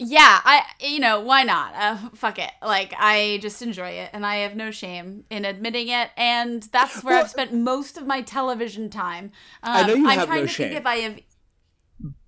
[0.00, 1.72] yeah, I you know why not?
[1.76, 2.50] Uh, fuck it.
[2.60, 6.10] Like I just enjoy it, and I have no shame in admitting it.
[6.16, 9.30] And that's where Well- I've spent most of my television time.
[9.62, 10.68] Um, I know you I'm have trying no to shame.
[10.70, 11.20] think if I have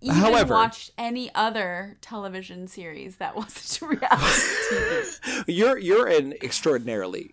[0.07, 5.45] even However- watched any other television series that wasn't reality TV.
[5.47, 7.33] you're you're an extraordinarily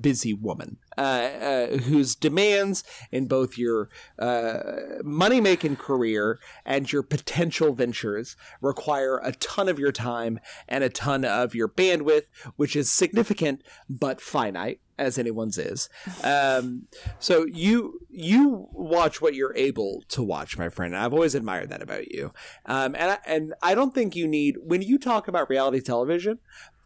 [0.00, 3.88] busy woman uh, uh, whose demands in both your
[4.20, 4.58] uh,
[5.02, 10.88] money making career and your potential ventures require a ton of your time and a
[10.88, 14.80] ton of your bandwidth, which is significant but finite.
[15.00, 15.88] As anyone's is,
[16.22, 16.86] um,
[17.18, 20.94] so you you watch what you're able to watch, my friend.
[20.94, 22.32] I've always admired that about you,
[22.66, 26.38] um, and I, and I don't think you need when you talk about reality television.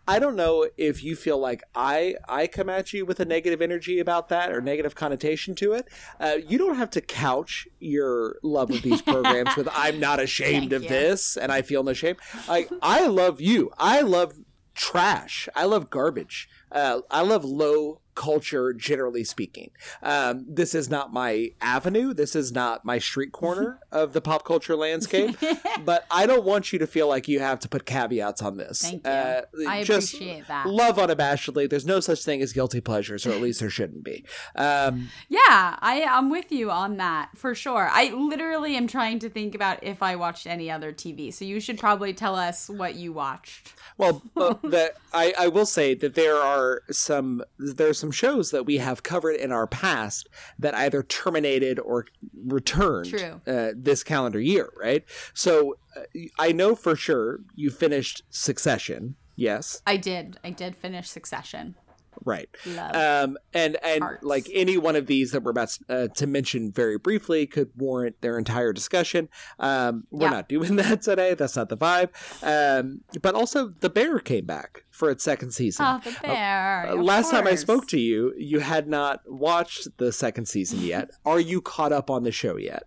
[0.07, 3.62] I don't know if you feel like I I come at you with a negative
[3.62, 5.89] energy about that or negative connotation to it.
[6.21, 10.71] Uh, you don't have to couch your love of these programs with "I'm not ashamed
[10.71, 10.89] Thank of you.
[10.89, 12.17] this" and I feel no shame.
[12.47, 13.71] Like I love you.
[13.79, 14.35] I love
[14.75, 15.49] trash.
[15.55, 16.49] I love garbage.
[16.71, 19.71] Uh, I love low culture, generally speaking.
[20.03, 22.15] Um, this is not my avenue.
[22.15, 25.37] This is not my street corner of the pop culture landscape.
[25.85, 28.83] but I don't want you to feel like you have to put caveats on this.
[28.83, 29.11] Thank you.
[29.11, 30.67] Uh, I just appreciate that.
[30.67, 31.69] Love unabashedly.
[31.69, 34.25] There's no such thing as guilty pleasures, or at least there shouldn't be.
[34.57, 37.89] Um, Yeah, I I'm with you on that for sure.
[37.91, 41.33] I literally am trying to think about if I watched any other TV.
[41.33, 43.75] So you should probably tell us what you watched.
[43.97, 48.51] Well, uh, that I, I will say that there are some there are some shows
[48.51, 50.29] that we have covered in our past
[50.59, 52.05] that either terminated or
[52.45, 53.41] returned True.
[53.47, 55.05] Uh, this calendar year, right?
[55.33, 56.03] So uh,
[56.39, 59.17] I know for sure you finished Succession.
[59.37, 59.81] Yes.
[59.87, 60.39] I did.
[60.45, 61.76] I did finish Succession.
[62.24, 62.49] Right.
[62.66, 62.95] Love.
[62.96, 64.24] Um, and and Hearts.
[64.24, 68.20] like any one of these that we're about uh, to mention very briefly could warrant
[68.20, 69.28] their entire discussion.
[69.58, 70.30] Um, we're Yeah.
[70.30, 71.34] not doing that today.
[71.34, 72.11] That's not the vibe.
[72.42, 75.86] Um, but also, The Bear came back for its second season.
[75.86, 76.86] oh, the bear.
[76.91, 81.11] Uh, Last time I spoke to you, you had not watched the second season yet.
[81.24, 82.84] Are you caught up on the show yet?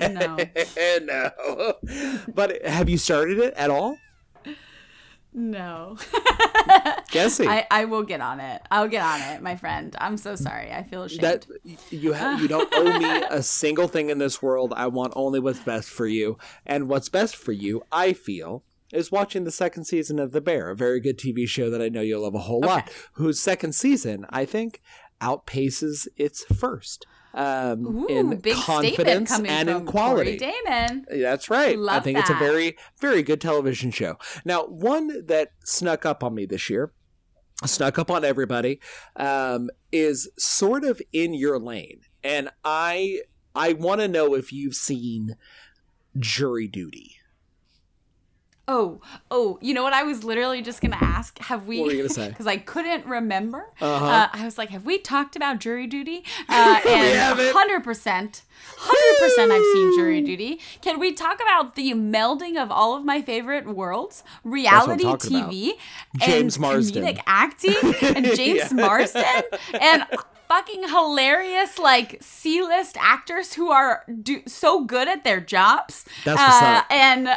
[0.00, 0.36] No.
[1.02, 1.74] no.
[2.34, 3.96] But have you started it at all?
[5.34, 5.96] No.
[7.10, 7.48] Guessing.
[7.48, 8.62] I, I will get on it.
[8.70, 9.94] I'll get on it, my friend.
[9.98, 10.70] I'm so sorry.
[10.70, 11.22] I feel ashamed.
[11.22, 11.46] that
[11.90, 14.72] you ha- you don't owe me a single thing in this world.
[14.76, 19.10] I want only what's best for you, and what's best for you, I feel, is
[19.10, 22.02] watching the second season of The Bear, a very good TV show that I know
[22.02, 22.90] you'll love a whole lot.
[23.14, 24.82] Whose second season, I think,
[25.20, 30.38] outpaces its first um, Ooh, in confidence and in quality.
[30.38, 31.06] Corey Damon.
[31.10, 31.76] That's right.
[31.76, 34.18] I Love think it's a very, very good television show.
[34.44, 36.92] Now, one that snuck up on me this year,
[37.64, 38.80] snuck up on everybody,
[39.16, 43.20] um, is sort of in your lane, and I
[43.54, 45.36] I want to know if you've seen
[46.18, 47.16] Jury Duty.
[48.68, 49.92] Oh, oh, you know what?
[49.92, 51.36] I was literally just gonna ask.
[51.40, 51.80] Have we?
[51.80, 52.28] What were you gonna say?
[52.32, 53.66] Because I couldn't remember.
[53.80, 54.04] Uh-huh.
[54.04, 56.24] Uh, I was like, have we talked about jury duty?
[56.48, 57.52] Uh, and haven't.
[57.52, 58.42] hundred percent,
[58.78, 59.50] hundred percent.
[59.50, 60.60] I've seen jury duty.
[60.80, 65.20] Can we talk about the melding of all of my favorite worlds, reality about.
[65.20, 65.72] TV,
[66.18, 67.04] James and Marsden.
[67.04, 67.74] comedic acting,
[68.16, 68.86] and James Yeah.
[68.86, 69.42] Marsden,
[69.80, 70.06] and
[70.48, 76.04] fucking hilarious like C-list actors who are do so good at their jobs.
[76.24, 76.86] That's what's Uh, up.
[76.90, 77.28] And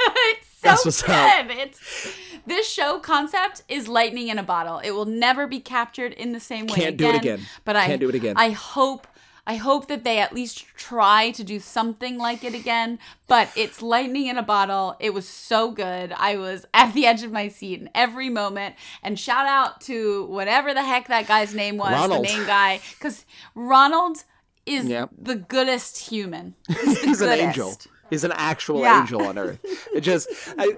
[0.00, 1.10] it's so That's what's good.
[1.14, 1.46] up.
[1.50, 2.12] It's
[2.46, 4.78] this show concept is lightning in a bottle.
[4.78, 7.40] It will never be captured in the same way Can't do it again.
[7.64, 8.34] But I Can't do it again.
[8.38, 9.06] I hope
[9.48, 12.98] I hope that they at least try to do something like it again.
[13.28, 14.96] But it's lightning in a bottle.
[14.98, 16.12] It was so good.
[16.16, 18.74] I was at the edge of my seat in every moment.
[19.04, 22.26] And shout out to whatever the heck that guy's name was, Ronald.
[22.26, 23.24] the main guy, because
[23.54, 24.24] Ronald
[24.64, 25.10] is Yep.
[25.16, 26.56] the goodest human.
[26.66, 27.78] He's, the He's an angel.
[28.10, 29.00] He's an actual Yeah.
[29.00, 29.58] angel on Earth.
[29.94, 30.28] It just,
[30.58, 30.72] I,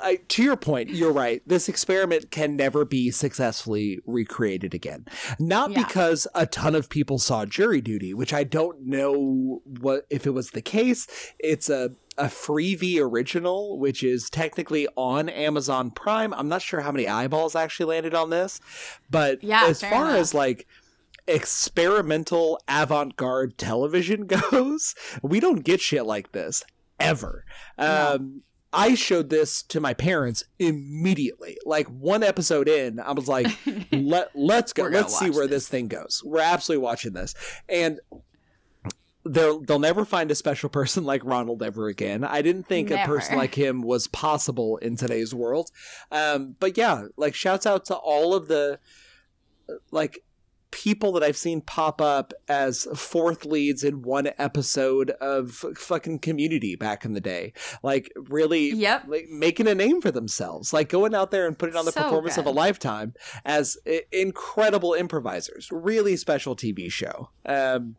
[0.00, 1.42] I, to your point, you're right.
[1.46, 5.06] This experiment can never be successfully recreated again.
[5.38, 5.84] Not Yeah.
[5.84, 10.30] because a ton of people saw Jury Duty, which I don't know what if it
[10.30, 11.06] was the case.
[11.38, 16.32] It's a a Freevee original, which is technically on Amazon Prime.
[16.32, 18.58] I'm not sure how many eyeballs actually landed on this,
[19.10, 20.16] but Yeah, as far enough.
[20.20, 20.66] as like
[21.26, 26.62] experimental avant-garde television goes, we don't get shit like this
[26.98, 27.44] ever.
[27.78, 28.42] Um,
[28.72, 31.56] I showed this to my parents immediately.
[31.64, 33.46] Like one episode in, I was like,
[33.92, 34.84] "Let let's go.
[34.84, 36.22] Let's see where this thing goes.
[36.24, 37.34] We're absolutely watching this."
[37.68, 38.00] And
[39.24, 42.22] they'll they'll never find a special person like Ronald ever again.
[42.24, 45.70] I didn't think a person like him was possible in today's world.
[46.10, 48.78] Um, but yeah, like shouts out to all of the
[49.90, 50.22] like
[50.76, 56.76] people that I've seen pop up as fourth leads in one episode of fucking community
[56.76, 57.54] back in the day.
[57.82, 59.04] Like really Yep.
[59.08, 60.74] like making a name for themselves.
[60.74, 63.14] Like going out there and putting on the So performance of a lifetime
[63.46, 65.70] as I- incredible improvisers.
[65.72, 67.30] Really special TV show.
[67.46, 67.96] Um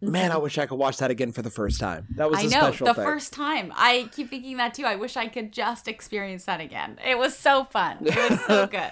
[0.00, 2.06] Man, I wish I could watch that again for the first time.
[2.16, 2.54] That was Mm-hmm.
[2.54, 3.04] I a know the thing.
[3.04, 3.72] first time.
[3.74, 4.84] I keep thinking that too.
[4.84, 6.98] I wish I could just experience that again.
[7.04, 7.98] It was so fun.
[8.02, 8.90] It was so good.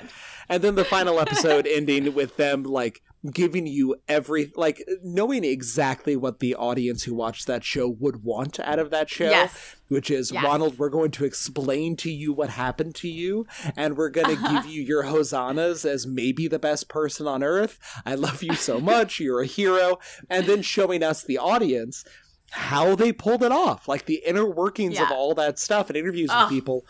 [0.49, 3.03] and then the final episode ending with them like
[3.33, 8.61] giving you every like knowing exactly what the audience who watched that show would want
[8.61, 9.77] out of that show Yes.
[9.89, 10.45] which is Yes.
[10.45, 13.47] ronald we're going to explain to you what happened to you
[13.77, 14.61] and we're going to Uh-huh.
[14.63, 18.79] give you your hosannas as maybe the best person on earth i love you so
[18.93, 19.99] much you're a hero
[20.29, 22.05] and then showing us the audience
[22.51, 26.29] how they pulled it off like the inner workings of all that stuff and interviews
[26.31, 26.51] Ugh.
[26.51, 26.85] with people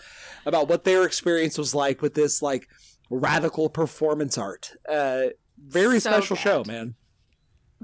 [0.44, 2.69] about what their experience was like with this like
[3.11, 4.73] radical performance art.
[4.89, 5.27] Uh,
[5.66, 6.42] very So special good.
[6.42, 6.94] show, man.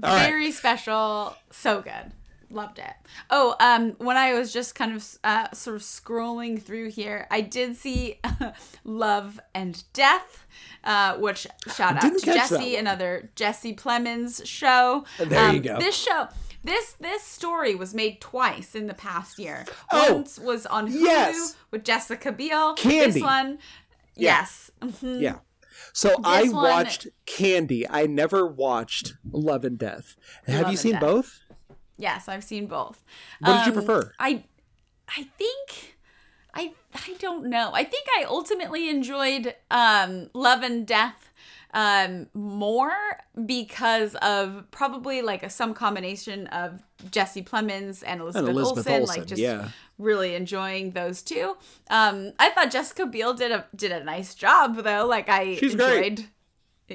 [0.03, 0.25] All right.
[0.27, 1.35] Very special.
[1.51, 2.11] So good.
[2.49, 2.93] Loved it.
[3.29, 7.39] Oh, um, when I was just kind of uh, sort of scrolling through here, I
[7.41, 8.19] did see
[8.83, 10.45] Love and Death,
[10.83, 15.05] uh, which shout out to Jesse, another Jesse Plemons show.
[15.17, 15.79] There you Um, go.
[15.79, 16.27] This show.
[16.63, 19.65] This this story was made twice in the past year.
[19.91, 21.55] Oh, Once was on Hulu yes.
[21.71, 22.73] with Jessica Biel.
[22.75, 23.11] Candy.
[23.13, 23.59] This one,
[24.15, 24.39] Yeah.
[24.39, 24.71] yes.
[24.81, 25.21] Mhm.
[25.21, 25.35] Yeah.
[25.93, 27.87] So I one- watched Candy.
[27.89, 30.15] I never watched Love and Death.
[30.47, 31.01] Have Love you seen Death.
[31.01, 31.39] both?
[31.97, 33.03] Yes, I've seen both.
[33.39, 34.13] What did you Um, prefer?
[34.19, 34.43] I
[35.07, 35.95] I think
[36.53, 37.71] I I don't know.
[37.73, 41.27] I think I ultimately enjoyed um Love and Death
[41.73, 42.91] um more
[43.45, 49.17] because of probably like a some combination of Jesse Plemons and Elizabeth, Elizabeth Olsen, Olsen,
[49.21, 49.69] like just yeah.
[50.01, 51.55] Really enjoying those two.
[51.89, 55.05] Um I thought Jessica Biel did a did a nice job though.
[55.05, 56.05] Like I She's great.
[56.19, 56.27] enjoyed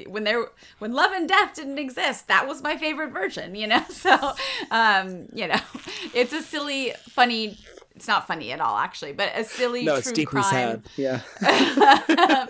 [0.08, 0.44] when there
[0.78, 4.14] when love and death didn't exist that was my favorite version you know so
[4.70, 5.58] um you know
[6.12, 7.56] it's a silly funny
[7.96, 10.88] it's not funny at all actually but a silly no true it's deeply crime sad
[10.96, 12.46] yeah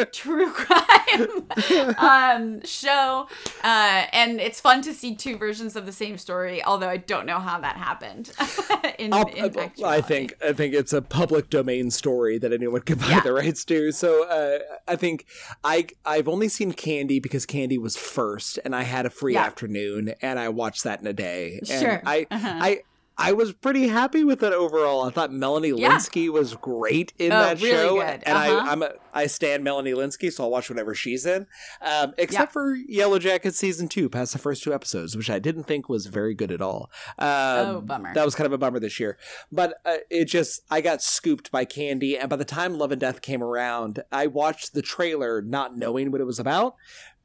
[0.12, 3.26] true crime um, show,
[3.62, 6.62] uh, and it's fun to see two versions of the same story.
[6.64, 8.32] Although I don't know how that happened.
[8.98, 9.54] in, in
[9.84, 13.20] I think I think it's a public domain story that anyone can buy Yeah.
[13.20, 13.92] the rights to.
[13.92, 14.58] So uh,
[14.88, 15.26] I think
[15.64, 19.44] I I've only seen Candy because Candy was first, and I had a free Yeah.
[19.44, 21.58] afternoon, and I watched that in a day.
[21.58, 22.02] And Sure.
[22.04, 22.48] I Uh-huh.
[22.60, 22.80] I.
[23.18, 25.04] I was pretty happy with it overall.
[25.04, 25.92] I thought Melanie Yeah.
[25.96, 28.22] Lynskey was great in Oh, that really show, good.
[28.24, 28.60] and Uh-huh.
[28.66, 31.46] I I'm a, I stand Melanie Lynskey, so I'll watch whatever she's in.
[31.80, 35.64] Um, except for Yellow Jacket season two, past the first two episodes, which I didn't
[35.64, 36.90] think was very good at all.
[37.18, 38.12] Um, Oh, bummer.
[38.12, 39.16] That was kind of a bummer this year.
[39.50, 42.18] But uh, it just, I got scooped by Candy.
[42.18, 46.10] And by the time Love and Death came around, I watched the trailer not knowing
[46.12, 46.74] what it was about.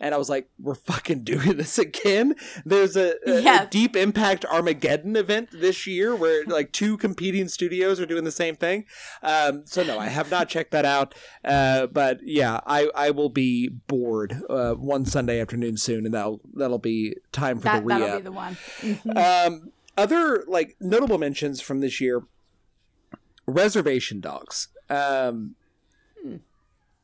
[0.02, 2.36] And I was like, we're fucking doing this again.
[2.66, 8.00] There's a, a- a Deep Impact Armageddon event this year where like two competing studios
[8.00, 8.86] are doing the same thing.
[9.22, 11.14] Um, so no, I have not checked that out.
[11.46, 16.42] Uh, but yeah, I, I will be bored uh, one Sunday afternoon soon, and that'll
[16.56, 18.58] that'll be time for that the re that'll be the one.
[18.82, 19.48] Mhm.
[19.48, 22.24] um, other like notable mentions from this year:
[23.46, 24.68] Reservation Dogs.
[24.90, 25.56] Um,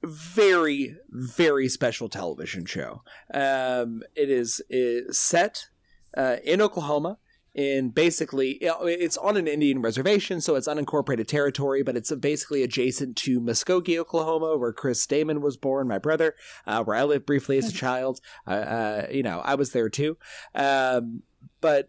[0.04, 3.04] very very special television show.
[3.34, 5.68] Um, it is, is set
[6.16, 7.18] uh, in Oklahoma.
[7.56, 13.16] In basically, it's on an Indian reservation, so it's unincorporated territory, but it's basically adjacent
[13.18, 16.36] to Muskogee, Oklahoma, where Chris Damon was born, my brother,
[16.68, 18.20] uh, where I lived briefly as a child.
[18.46, 20.18] Uh, uh, you know, I was there too.
[20.54, 21.24] Um,
[21.60, 21.88] but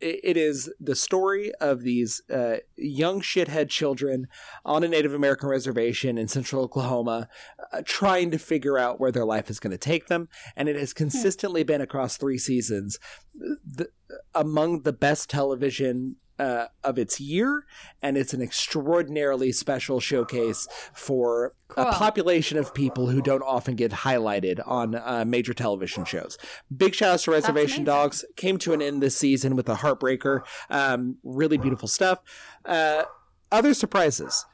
[0.00, 4.26] it, is the story of these uh, young shithead children
[4.64, 7.28] on a Native American reservation in central Oklahoma
[7.72, 10.28] uh, trying to figure out where their life is going to take them.
[10.56, 12.98] And it has consistently been across three seasons
[13.34, 13.88] the,
[14.34, 16.16] among the best television.
[16.38, 17.64] Uh, of its year,
[18.00, 23.90] and it's an extraordinarily special showcase for a population of people who don't often get
[23.90, 26.38] highlighted on uh, major television shows.
[26.74, 27.82] Big shout outs to Reservation.
[27.82, 28.24] Dogs.
[28.36, 30.42] Came to an end this season with a heartbreaker.
[30.70, 32.20] Um, really beautiful stuff.
[32.64, 33.02] Uh,
[33.50, 34.46] other surprises.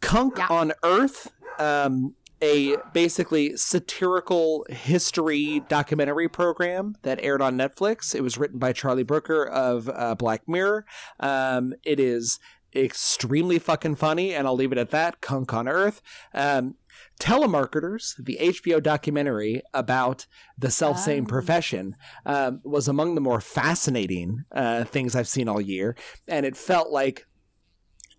[0.00, 0.48] Cunk Yeah.
[0.50, 1.32] on Earth.
[1.58, 8.14] Um, a basically satirical history documentary program that aired on Netflix.
[8.14, 10.84] It was written by Charlie Brooker of uh, Black Mirror.
[11.20, 12.38] Um, it is
[12.76, 15.20] extremely fucking funny, and I'll leave it at that.
[15.20, 16.02] Cunk on Earth.
[16.34, 16.74] Um,
[17.20, 20.26] Telemarketers, the HBO documentary about
[20.58, 21.28] the self same Oh.
[21.28, 21.94] profession,
[22.26, 25.96] um, was among the more fascinating uh, things I've seen all year.
[26.26, 27.26] And it felt like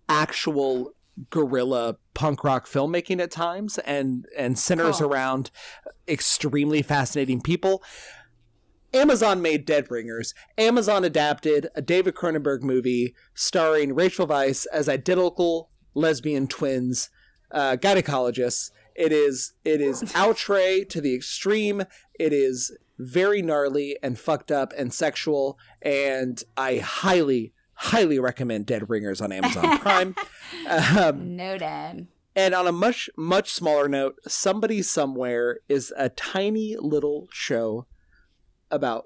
[0.08, 0.92] actual
[1.30, 5.50] guerrilla punk rock filmmaking at times and and centers around
[6.06, 7.82] extremely fascinating people
[8.94, 10.32] Amazon made Dead Ringers.
[10.56, 17.10] Amazon adapted a David Cronenberg movie starring Rachel Weisz as identical lesbian twins,
[17.50, 18.70] uh, gynecologists.
[18.94, 21.82] It is it is outre to the extreme.
[22.18, 28.88] It is very gnarly and fucked up and sexual, and I highly highly recommend Dead
[28.90, 30.14] Ringers on Amazon Prime.
[30.68, 32.06] Um, Noted.
[32.34, 37.86] and on a much, much smaller note, Somebody Somewhere is a tiny little show
[38.70, 39.04] about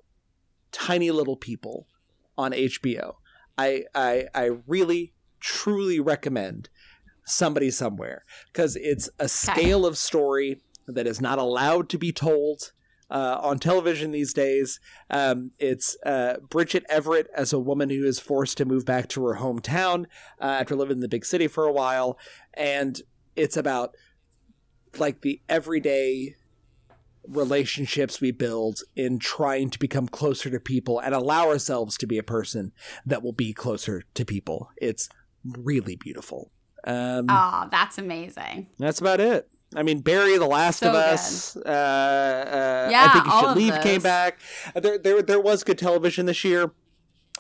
[0.70, 1.86] tiny little people
[2.36, 3.14] on HBO.
[3.58, 6.68] I, I, I really, truly recommend
[7.24, 12.72] Somebody Somewhere because it's a scale of story that is not allowed to be told.
[13.10, 14.78] Uh, on television these days,
[15.10, 19.24] um, it's uh, Bridget Everett as a woman who is forced to move back to
[19.26, 20.04] her hometown
[20.40, 22.18] uh, after living in the big city for a while,
[22.54, 23.02] and
[23.34, 23.94] it's about
[24.98, 26.36] like the everyday
[27.26, 32.18] relationships we build in trying to become closer to people and allow ourselves to be
[32.18, 32.72] a person
[33.06, 34.70] that will be closer to people.
[34.76, 35.08] It's
[35.44, 36.50] really beautiful.
[36.84, 38.68] Um, Oh, that's amazing.
[38.78, 39.48] That's about it.
[39.76, 40.94] I mean, Barry, The Last So of.
[40.96, 41.56] Us.
[41.56, 43.82] Uh, uh, I think you should leave.
[43.82, 44.38] Came back.
[44.74, 46.72] Uh, There, there, there was good television this year.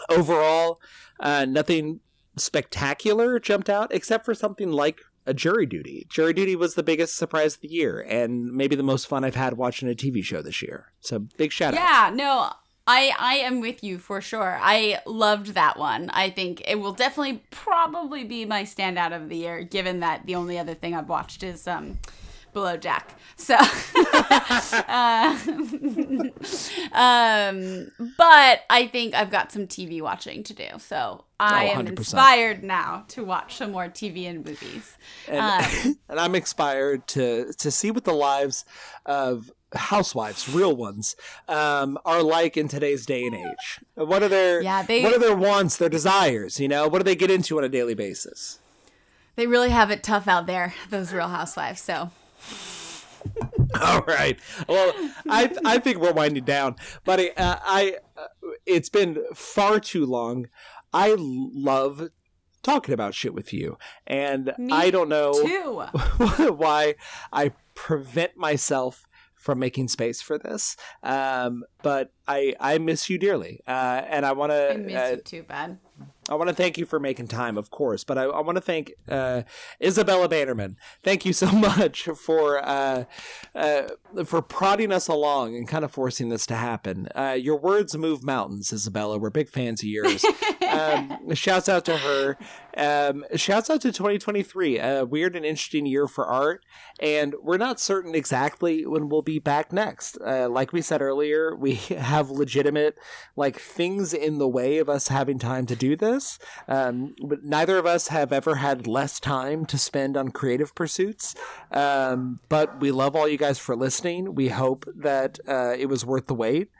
[0.08, 0.80] Overall,
[1.18, 2.00] uh, nothing
[2.36, 6.06] spectacular jumped out, except for something like a Jury Duty.
[6.08, 9.34] Jury Duty was the biggest surprise of the year, and maybe the most fun I've
[9.34, 10.92] had watching a TV show this year.
[11.00, 11.80] So big shout out.
[11.80, 12.50] Yeah, no,
[12.86, 14.58] I I am with you for sure.
[14.60, 16.08] I loved that one.
[16.10, 20.34] I think it will definitely probably be my standout of the year, given that the
[20.36, 21.98] only other thing I've watched is um
[22.52, 23.14] Below Jack.
[23.36, 23.54] So,
[24.88, 25.38] uh,
[26.92, 30.66] um, but I think I've got some TV watching to do.
[30.78, 34.96] So I Oh, am inspired now to watch some more TV and movies.
[35.28, 38.64] and, Um, and I'm inspired to to see what the lives
[39.06, 41.14] of housewives, real ones,
[41.48, 43.80] um, are like in today's day and age?
[43.94, 46.58] What are their Yeah, they- what are their wants, their desires?
[46.58, 48.58] You know, what do they get into on a daily basis?
[49.36, 51.80] They really have it tough out there, those real housewives.
[51.80, 52.10] So
[53.80, 54.38] All right.
[54.68, 54.92] Well,
[55.28, 58.26] I I think we're winding down, but I, uh, I uh,
[58.66, 60.48] it's been far too long.
[60.92, 62.08] I love
[62.62, 65.32] talking about shit with you, and Me I don't know
[66.56, 66.94] why
[67.32, 70.76] I prevent myself from making space for this.
[71.02, 74.72] Um, but I I miss you dearly, uh, and I want to.
[74.72, 75.78] I miss to you too bad.
[76.30, 78.62] I want to thank you for making time, of course, but I, I want to
[78.62, 79.42] thank uh,
[79.82, 80.76] Isabella Bannerman.
[81.02, 83.04] Thank you so much for uh,
[83.54, 83.82] uh,
[84.24, 87.08] for prodding us along and kind of forcing this to happen.
[87.16, 89.18] Uh, your words move mountains, Isabella.
[89.18, 90.24] We're big fans of yours.
[90.70, 92.38] um, shouts out to her.
[92.76, 96.64] Um, shouts out to 2023, a weird and interesting year for art,
[97.00, 100.18] and we're not certain exactly when we'll be back next.
[100.24, 102.96] Uh, like we said earlier, we have legitimate
[103.36, 106.38] like things in the way of us having time to do this.
[106.68, 111.34] Um, but neither of us have ever had less time to spend on creative pursuits.
[111.70, 114.34] Um, but we love all you guys for listening.
[114.34, 116.70] We hope that uh, it was worth the wait,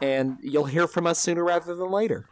[0.00, 2.28] and you'll hear from us sooner rather than later.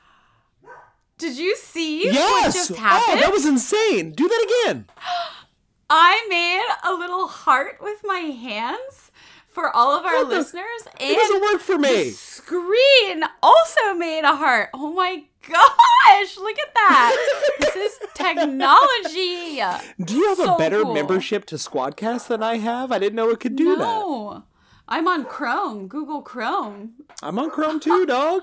[1.19, 2.17] Did you see Yes.
[2.31, 3.21] what just Oh, happened?
[3.23, 4.13] that was insane.
[4.13, 4.87] Do that again.
[5.91, 9.11] I made a little heart with my hands
[9.51, 12.11] for all of our What the- listeners, It doesn't work for the me.
[12.11, 14.71] screen also made a heart.
[14.75, 16.37] Oh my gosh!
[16.37, 17.17] Look at that.
[17.61, 19.61] this is technology.
[20.05, 20.95] Do you have so a better cool.
[20.95, 22.93] membership to Squadcast than I have?
[22.93, 23.79] I didn't know it could do that.
[23.79, 24.45] no,
[24.89, 26.93] I'm on Chrome, Google Chrome.
[27.23, 28.43] I'm on Chrome too, dog.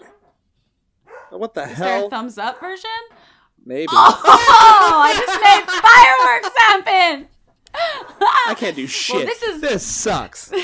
[1.32, 2.08] What the Is there hell?
[2.08, 2.90] a thumbs up version?
[3.66, 3.88] Maybe.
[3.92, 7.28] Oh, I just made fireworks happen.
[8.48, 9.26] I can't do shit.
[9.28, 10.52] this is- this sucks.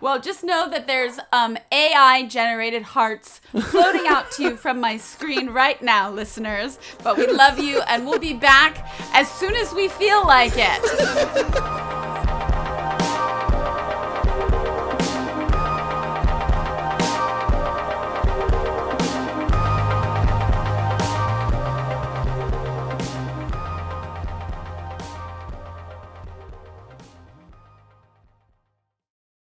[0.00, 3.40] Well, just know that there's um, AI generated hearts
[3.70, 6.80] floating out to you from my screen right now, listeners.
[7.04, 8.84] But we love you, and we'll be back
[9.14, 10.82] as soon as we feel like it.